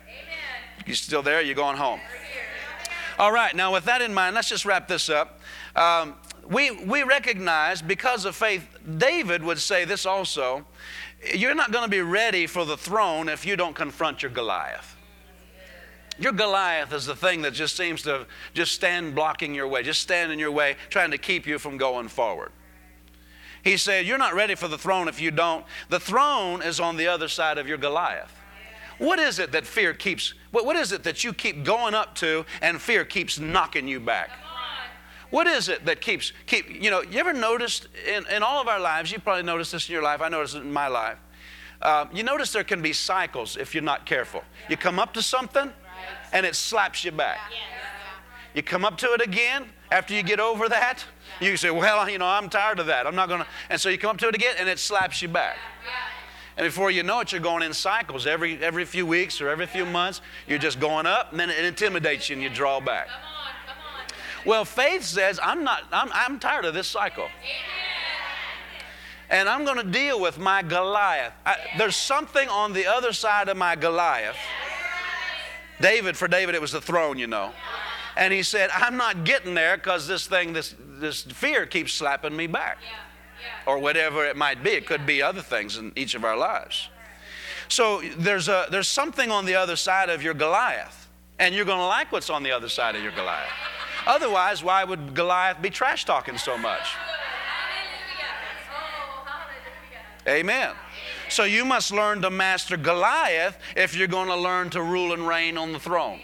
[0.85, 1.41] You still there?
[1.41, 1.99] You're going home?
[3.17, 3.55] All right.
[3.55, 5.39] Now, with that in mind, let's just wrap this up.
[5.75, 6.15] Um,
[6.49, 8.67] we we recognize because of faith.
[8.97, 10.65] David would say this also.
[11.33, 14.97] You're not going to be ready for the throne if you don't confront your Goliath.
[16.19, 20.01] Your Goliath is the thing that just seems to just stand blocking your way, just
[20.01, 22.51] stand in your way, trying to keep you from going forward.
[23.63, 25.65] He said, You're not ready for the throne if you don't.
[25.89, 28.42] The throne is on the other side of your Goliath.
[29.03, 32.15] What is it that fear keeps, what, what is it that you keep going up
[32.15, 34.29] to and fear keeps knocking you back?
[35.29, 38.69] What is it that keeps, keep, you know, you ever noticed in, in all of
[38.69, 41.17] our lives, you probably noticed this in your life, I noticed it in my life.
[41.81, 44.41] Uh, you notice there can be cycles if you're not careful.
[44.69, 45.73] You come up to something
[46.31, 47.39] and it slaps you back.
[48.53, 51.03] You come up to it again after you get over that.
[51.41, 53.05] You say, Well, you know, I'm tired of that.
[53.05, 53.47] I'm not going to.
[53.69, 55.57] And so you come up to it again and it slaps you back.
[56.57, 58.27] And before you know it, you're going in cycles.
[58.27, 61.65] Every, every few weeks or every few months, you're just going up and then it
[61.65, 63.07] intimidates you and you draw back.
[63.07, 64.45] Come on, come on.
[64.45, 67.27] Well, faith says, I'm, not, I'm, I'm tired of this cycle.
[69.29, 71.33] And I'm going to deal with my Goliath.
[71.43, 74.35] I, there's something on the other side of my Goliath.
[75.81, 77.51] David, for David, it was the throne, you know.
[78.15, 82.35] And he said, I'm not getting there because this thing, this, this fear keeps slapping
[82.35, 82.77] me back.
[83.65, 84.71] Or whatever it might be.
[84.71, 86.89] It could be other things in each of our lives.
[87.69, 91.07] So there's, a, there's something on the other side of your Goliath.
[91.39, 93.49] And you're going to like what's on the other side of your Goliath.
[94.05, 96.87] Otherwise, why would Goliath be trash talking so much?
[100.27, 100.73] Amen.
[101.29, 105.27] So you must learn to master Goliath if you're going to learn to rule and
[105.27, 106.19] reign on the throne.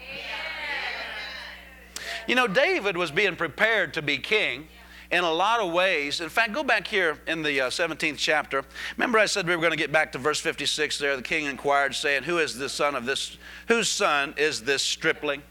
[2.26, 4.68] You know, David was being prepared to be king
[5.10, 6.20] in a lot of ways.
[6.20, 8.64] In fact, go back here in the uh, 17th chapter.
[8.96, 11.16] Remember, I said we were going to get back to verse 56 there.
[11.16, 13.36] The king inquired, saying, Who is the son of this?
[13.68, 15.42] Whose son is this stripling?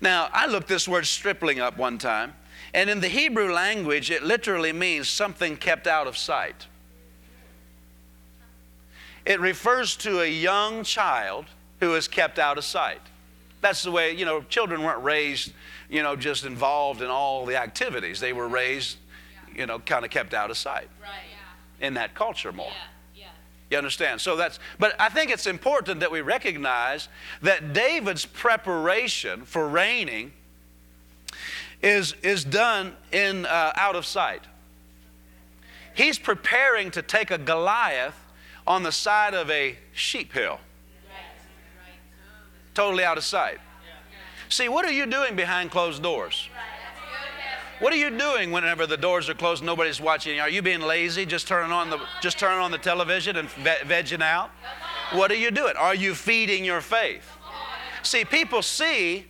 [0.00, 2.34] Now, I looked this word stripling up one time,
[2.74, 6.66] and in the Hebrew language, it literally means something kept out of sight.
[9.24, 11.46] It refers to a young child
[11.80, 13.00] who is kept out of sight.
[13.64, 15.50] That's the way, you know, children weren't raised,
[15.88, 18.20] you know, just involved in all the activities.
[18.20, 18.98] They were raised,
[19.56, 21.12] you know, kind of kept out of sight Right.
[21.80, 22.66] in that culture more.
[22.66, 23.22] Yeah.
[23.22, 23.26] Yeah.
[23.70, 24.20] You understand?
[24.20, 27.08] So that's, but I think it's important that we recognize
[27.40, 30.32] that David's preparation for reigning
[31.80, 34.42] is, is done in, uh, out of sight.
[35.94, 38.20] He's preparing to take a Goliath
[38.66, 40.60] on the side of a sheep hill,
[42.74, 43.58] totally out of sight.
[44.48, 46.48] See, what are you doing behind closed doors?
[47.80, 50.38] What are you doing whenever the doors are closed nobody's watching?
[50.38, 53.82] Are you being lazy, just turning on the just turning on the television and ve-
[53.84, 54.50] vegging out?
[55.12, 55.74] What are you doing?
[55.76, 57.28] Are you feeding your faith?
[58.02, 59.26] See, people see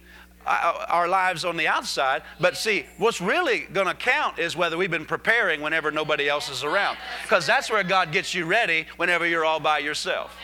[0.46, 4.76] uh, our lives on the outside, but see, what's really going to count is whether
[4.76, 8.86] we've been preparing whenever nobody else is around, because that's where God gets you ready
[8.98, 10.36] whenever you're all by yourself.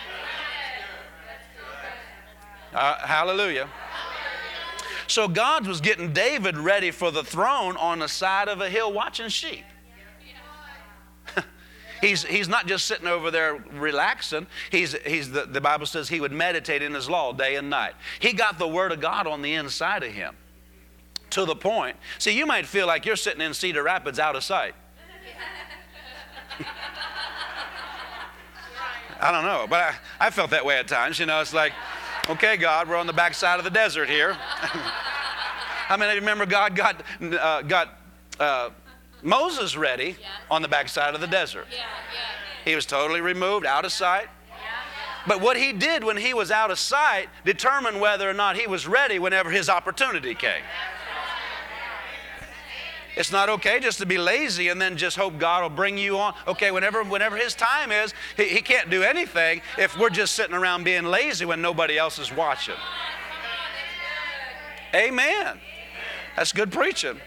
[2.73, 3.69] Uh, hallelujah.
[5.07, 8.93] So God was getting David ready for the throne on the side of a hill
[8.93, 9.65] watching sheep.
[12.01, 14.47] he's, he's not just sitting over there relaxing.
[14.71, 17.95] He's, he's the, the Bible says he would meditate in his law day and night.
[18.21, 20.37] He got the Word of God on the inside of him
[21.31, 21.97] to the point.
[22.19, 24.75] See, you might feel like you're sitting in Cedar Rapids out of sight.
[29.21, 29.95] I don't know, but I,
[30.27, 31.19] I felt that way at times.
[31.19, 31.73] You know, it's like,
[32.29, 34.35] okay, God, we're on the backside of the desert here.
[35.89, 37.99] How many of you remember God got, uh, got
[38.39, 38.71] uh,
[39.23, 40.17] Moses ready
[40.51, 41.67] on the backside of the desert?
[41.71, 41.79] Yeah.
[41.79, 42.65] Yeah.
[42.65, 44.29] He was totally removed, out of sight.
[45.27, 48.67] But what he did when he was out of sight determined whether or not he
[48.67, 50.63] was ready whenever his opportunity came.
[53.17, 56.19] It's not okay just to be lazy and then just hope God will bring you
[56.19, 56.35] on.
[56.47, 60.55] Okay, whenever whenever his time is, he, he can't do anything if we're just sitting
[60.55, 62.77] around being lazy when nobody else is watching.
[64.95, 65.61] Amen.
[66.37, 67.21] That's good preaching.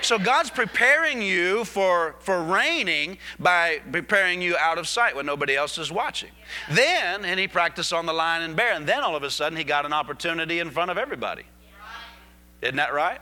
[0.00, 5.56] So God's preparing you for, for reigning by preparing you out of sight when nobody
[5.56, 6.30] else is watching.
[6.70, 9.58] Then, and he practiced on the lion and bear, and then all of a sudden
[9.58, 11.44] he got an opportunity in front of everybody.
[12.62, 13.20] Isn't that right?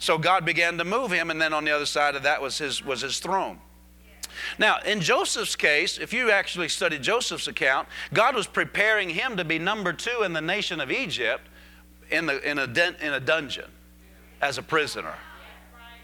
[0.00, 2.56] So God began to move him, and then on the other side of that was
[2.56, 3.58] his, was his throne.
[4.58, 9.44] Now, in Joseph's case, if you actually study Joseph's account, God was preparing him to
[9.44, 11.42] be number two in the nation of Egypt
[12.10, 13.70] in, the, in, a, in a dungeon
[14.40, 15.14] as a prisoner.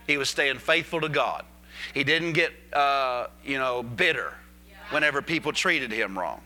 [0.07, 1.47] He was staying faithful to God.
[1.95, 4.35] He didn't get, uh, you know, bitter
[4.91, 6.43] whenever people treated him wrong.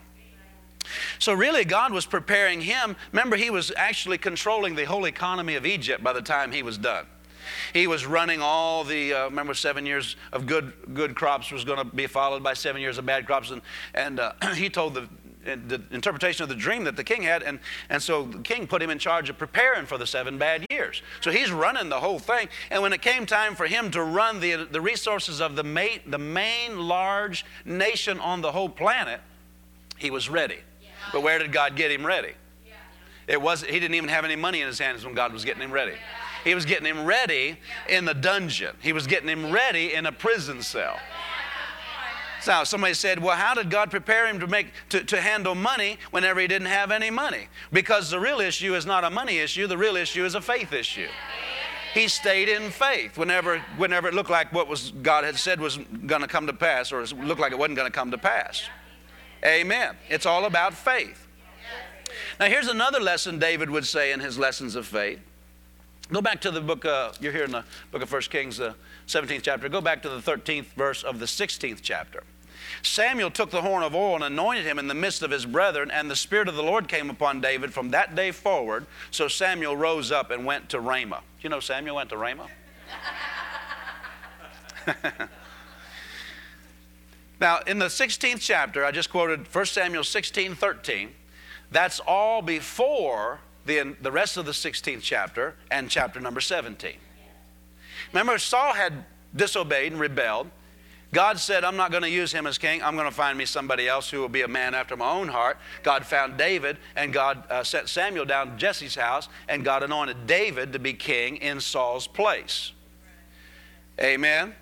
[1.19, 2.95] So, really, God was preparing him.
[3.11, 6.77] Remember, he was actually controlling the whole economy of Egypt by the time he was
[6.77, 7.05] done.
[7.73, 11.77] He was running all the, uh, remember, seven years of good, good crops was going
[11.77, 13.51] to be followed by seven years of bad crops.
[13.51, 13.61] And,
[13.93, 15.07] and uh, he told the,
[15.43, 17.43] the interpretation of the dream that the king had.
[17.43, 20.65] And, and so the king put him in charge of preparing for the seven bad
[20.69, 21.01] years.
[21.21, 22.49] So he's running the whole thing.
[22.69, 26.01] And when it came time for him to run the, the resources of the main,
[26.07, 29.21] the main large nation on the whole planet,
[29.97, 30.59] he was ready.
[31.11, 32.33] But where did God get him ready?
[33.27, 35.61] It was he didn't even have any money in his hands when God was getting
[35.61, 35.93] him ready.
[36.43, 38.75] He was getting him ready in the dungeon.
[38.81, 40.97] He was getting him ready in a prison cell.
[42.47, 45.99] Now, somebody said, well, how did God prepare him to, make, to, to handle money
[46.09, 47.47] whenever he didn't have any money?
[47.71, 50.73] Because the real issue is not a money issue, the real issue is a faith
[50.73, 51.07] issue.
[51.93, 55.77] He stayed in faith whenever, whenever it looked like what was God had said was
[56.07, 58.17] going to come to pass, or it looked like it wasn't going to come to
[58.17, 58.63] pass.
[59.45, 59.95] Amen.
[60.09, 61.27] It's all about faith.
[62.39, 65.19] Now, here's another lesson David would say in his lessons of faith.
[66.11, 68.75] Go back to the book, uh, you're here in the book of 1 Kings, the
[69.07, 69.69] 17th chapter.
[69.69, 72.23] Go back to the 13th verse of the 16th chapter.
[72.83, 75.89] Samuel took the horn of oil and anointed him in the midst of his brethren,
[75.89, 78.85] and the Spirit of the Lord came upon David from that day forward.
[79.09, 81.21] So Samuel rose up and went to Ramah.
[81.39, 82.47] You know Samuel went to Ramah?
[87.39, 91.11] now, in the 16th chapter, I just quoted 1 Samuel 16 13.
[91.71, 96.93] That's all before the, the rest of the 16th chapter and chapter number 17.
[98.11, 99.05] Remember, Saul had
[99.35, 100.49] disobeyed and rebelled.
[101.13, 102.81] God said, I'm not going to use him as king.
[102.81, 105.27] I'm going to find me somebody else who will be a man after my own
[105.27, 105.57] heart.
[105.83, 110.25] God found David, and God uh, sent Samuel down to Jesse's house, and God anointed
[110.25, 112.71] David to be king in Saul's place.
[113.99, 114.55] Amen?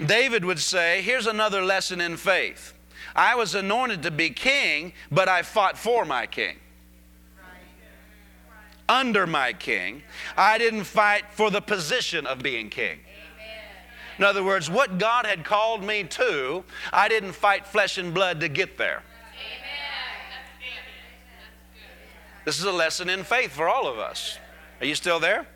[0.00, 0.08] Amen.
[0.08, 2.74] David would say, Here's another lesson in faith.
[3.14, 6.56] I was anointed to be king, but I fought for my king.
[8.88, 10.02] Under my king.
[10.36, 13.00] I didn't fight for the position of being king.
[14.18, 18.40] In other words, what God had called me to, I didn't fight flesh and blood
[18.40, 19.02] to get there.
[22.44, 24.38] This is a lesson in faith for all of us.
[24.80, 25.46] Are you still there?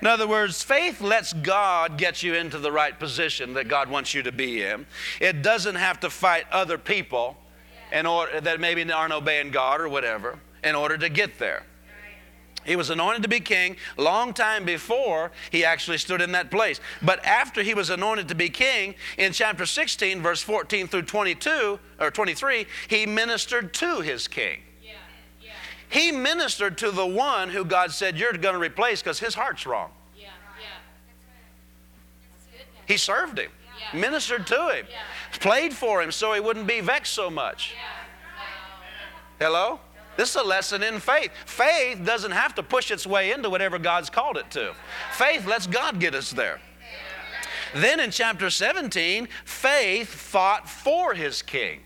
[0.00, 4.14] In other words, faith lets God get you into the right position that God wants
[4.14, 4.86] you to be in.
[5.20, 7.36] It doesn't have to fight other people
[7.92, 11.64] in order, that maybe aren't obeying God or whatever in order to get there.
[12.64, 16.80] He was anointed to be king long time before he actually stood in that place.
[17.00, 21.78] But after he was anointed to be king, in chapter 16, verse 14 through 22
[21.98, 24.60] or 23, he ministered to his king.
[24.82, 24.92] Yeah,
[25.42, 25.50] yeah.
[25.88, 29.64] He ministered to the one who God said, You're going to replace because his heart's
[29.64, 29.90] wrong.
[30.16, 30.28] Yeah,
[32.86, 33.50] he served him,
[33.94, 34.86] ministered to him,
[35.40, 37.74] played for him so he wouldn't be vexed so much.
[39.38, 39.80] Hello?
[40.20, 41.30] This is a lesson in faith.
[41.46, 44.74] Faith doesn't have to push its way into whatever God's called it to.
[45.14, 46.60] Faith lets God get us there.
[47.74, 51.80] Then in chapter 17, faith fought for his king.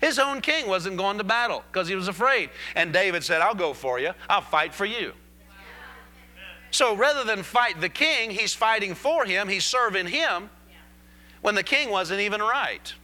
[0.00, 2.48] His own king wasn't going to battle because he was afraid.
[2.76, 5.12] And David said, I'll go for you, I'll fight for you.
[6.70, 10.48] So rather than fight the king, he's fighting for him, he's serving him
[11.42, 12.94] when the king wasn't even right.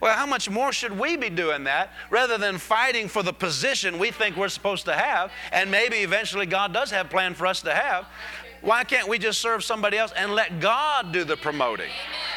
[0.00, 3.98] Well, how much more should we be doing that rather than fighting for the position
[3.98, 7.62] we think we're supposed to have and maybe eventually God does have plan for us
[7.62, 8.06] to have?
[8.60, 11.90] Why can't we just serve somebody else and let God do the promoting?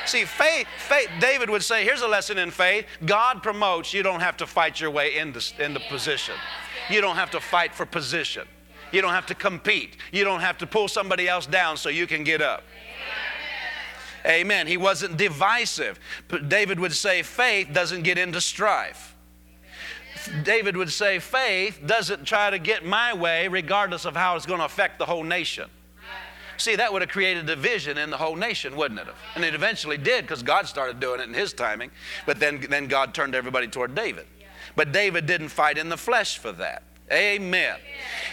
[0.06, 2.86] See, faith, faith, David would say, here's a lesson in faith.
[3.06, 6.36] God promotes, you don't have to fight your way into, into position.
[6.90, 8.48] You don't have to fight for position.
[8.92, 9.98] You don't have to compete.
[10.12, 12.64] You don't have to pull somebody else down so you can get up.
[14.26, 14.68] Amen.
[14.68, 16.00] He wasn't divisive.
[16.48, 19.16] David would say faith doesn't get into strife.
[20.44, 24.60] David would say faith doesn't try to get my way regardless of how it's going
[24.60, 25.70] to affect the whole nation.
[26.58, 29.08] See, that would have created division in the whole nation, wouldn't it?
[29.08, 29.16] have?
[29.34, 31.90] And it eventually did because God started doing it in his timing.
[32.28, 34.28] But then, then God turned everybody toward David.
[34.76, 36.84] But David didn't fight in the flesh for that.
[37.12, 37.78] Amen.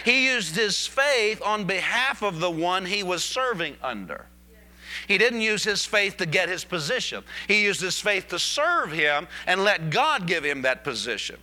[0.05, 4.25] He used his faith on behalf of the one he was serving under.
[5.09, 7.23] He didn't use his faith to get his position.
[7.47, 11.37] He used his faith to serve him and let God give him that position.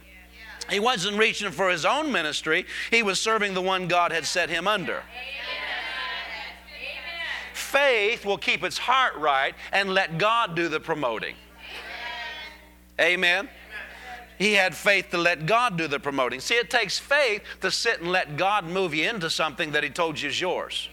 [0.70, 4.50] He wasn't reaching for his own ministry, he was serving the one God had set
[4.50, 5.02] him under.
[7.54, 11.34] Faith will keep its heart right and let God do the promoting.
[13.00, 13.48] Amen.
[14.38, 16.38] He had faith to let God do the promoting.
[16.38, 19.90] See, it takes faith to sit and let God move you into something that He
[19.90, 20.88] told you is yours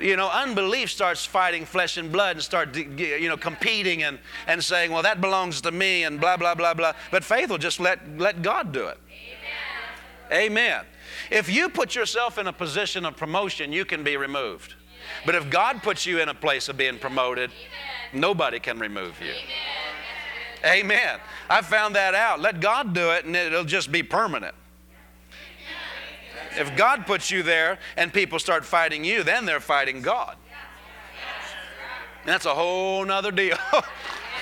[0.00, 4.62] you know, unbelief starts fighting flesh and blood and start, you know, competing and, and
[4.62, 6.92] saying, well, that belongs to me and blah, blah, blah, blah.
[7.10, 8.98] But faith will just let, let God do it.
[10.32, 10.46] Amen.
[10.46, 10.84] Amen.
[11.30, 14.74] If you put yourself in a position of promotion, you can be removed.
[15.26, 17.50] But if God puts you in a place of being promoted,
[18.12, 19.34] nobody can remove you.
[20.64, 21.18] Amen.
[21.48, 22.40] I found that out.
[22.40, 24.54] Let God do it and it'll just be permanent.
[26.56, 30.36] If God puts you there and people start fighting you, then they're fighting God.
[32.22, 33.56] And that's a whole nother deal.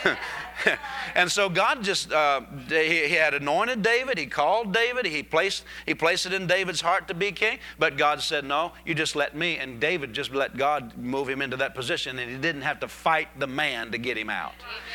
[1.14, 4.18] and so God just uh, he, he, had anointed David.
[4.18, 5.06] He called David.
[5.06, 7.59] He placed he placed it in David's heart to be king.
[7.78, 11.40] But God said, "No, you just let me." And David just let God move him
[11.42, 14.54] into that position, and he didn't have to fight the man to get him out.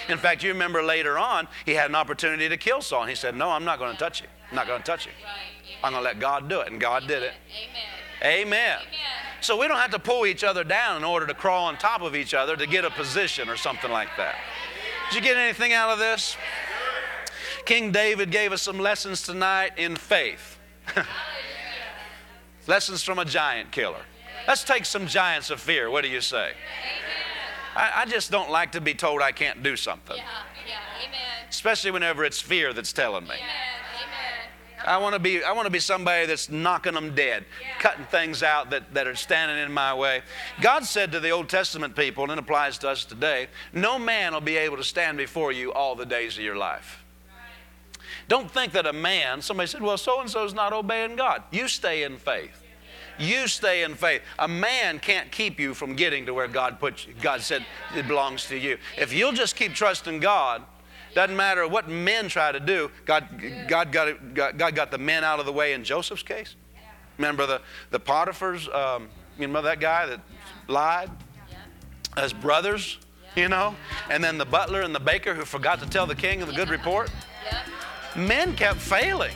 [0.10, 3.16] In fact, you remember later on, he had an opportunity to kill Saul, and he
[3.16, 4.28] said, "No, I'm not going to touch you.
[4.50, 5.12] I'm not going to touch you.
[5.84, 7.34] I'm going to let God do it." And God did it.
[8.24, 8.46] Amen.
[8.46, 8.80] Amen.
[9.42, 12.02] So we don't have to pull each other down in order to crawl on top
[12.02, 14.36] of each other to get a position or something like that.
[15.10, 16.38] Did you get anything out of this?
[17.66, 20.58] King David gave us some lessons tonight in faith.
[22.68, 24.02] lessons from a giant killer.
[24.48, 25.90] Let's take some giants of fear.
[25.90, 26.54] What do you say?
[27.76, 30.16] I, I, just don't like to be told I can't do something.
[30.16, 30.24] Yeah,
[30.68, 33.36] yeah, Especially whenever it's fear that's telling me.
[34.86, 37.80] I want to be I want to be somebody that's knocking them dead, yeah.
[37.80, 40.22] cutting things out that, that are standing in my way.
[40.62, 44.34] God said to the Old Testament people, and it applies to us today, no man
[44.34, 47.04] will be able to stand before you all the days of your life.
[48.28, 51.44] Don't think that a man, somebody said, well, so and so is not obeying God.
[51.52, 52.64] You stay in faith.
[53.20, 54.22] You stay in faith.
[54.40, 57.14] A man can't keep you from getting to where God put you.
[57.22, 57.66] God said
[57.96, 58.78] it belongs to you.
[58.98, 60.64] If you'll just keep trusting God,
[61.14, 62.90] doesn't matter what men try to do.
[63.06, 63.28] God,
[63.68, 66.56] God, got, it, God, God got the men out of the way in Joseph's case.
[67.18, 67.62] Remember the,
[67.92, 69.04] the Potiphar's, um,
[69.38, 70.20] you remember that guy that
[70.68, 71.10] lied?
[72.16, 73.00] As brothers,
[73.36, 73.76] you know?
[74.10, 76.54] And then the butler and the baker who forgot to tell the king of the
[76.54, 77.12] good report.
[78.16, 79.36] Men kept failing.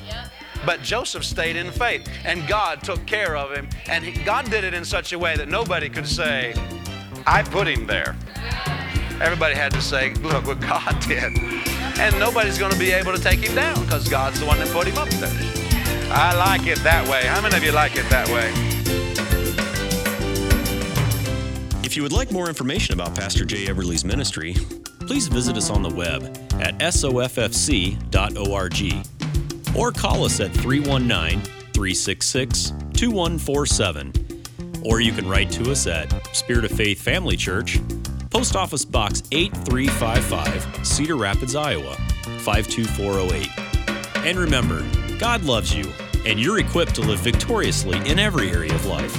[0.66, 3.70] But Joseph stayed in faith, and God took care of him.
[3.88, 6.54] And he, God did it in such a way that nobody could say,
[7.26, 8.16] I put him there.
[9.22, 11.38] Everybody had to say, Look what God did.
[12.00, 14.68] And nobody's going to be able to take him down because God's the one that
[14.70, 15.58] put him up there.
[16.12, 17.26] I like it that way.
[17.26, 18.52] How many of you like it that way?
[21.84, 24.56] If you would like more information about Pastor Jay Everly's ministry,
[25.00, 26.24] please visit us on the web
[26.62, 27.98] at soffc.org
[29.76, 31.42] or call us at 319
[31.74, 34.14] 366 2147.
[34.84, 37.80] Or you can write to us at Spirit of Faith Family Church,
[38.30, 41.96] Post Office Box 8355, Cedar Rapids, Iowa
[42.40, 43.50] 52408.
[44.28, 44.86] And remember,
[45.18, 45.86] God loves you,
[46.26, 49.16] and you're equipped to live victoriously in every area of life.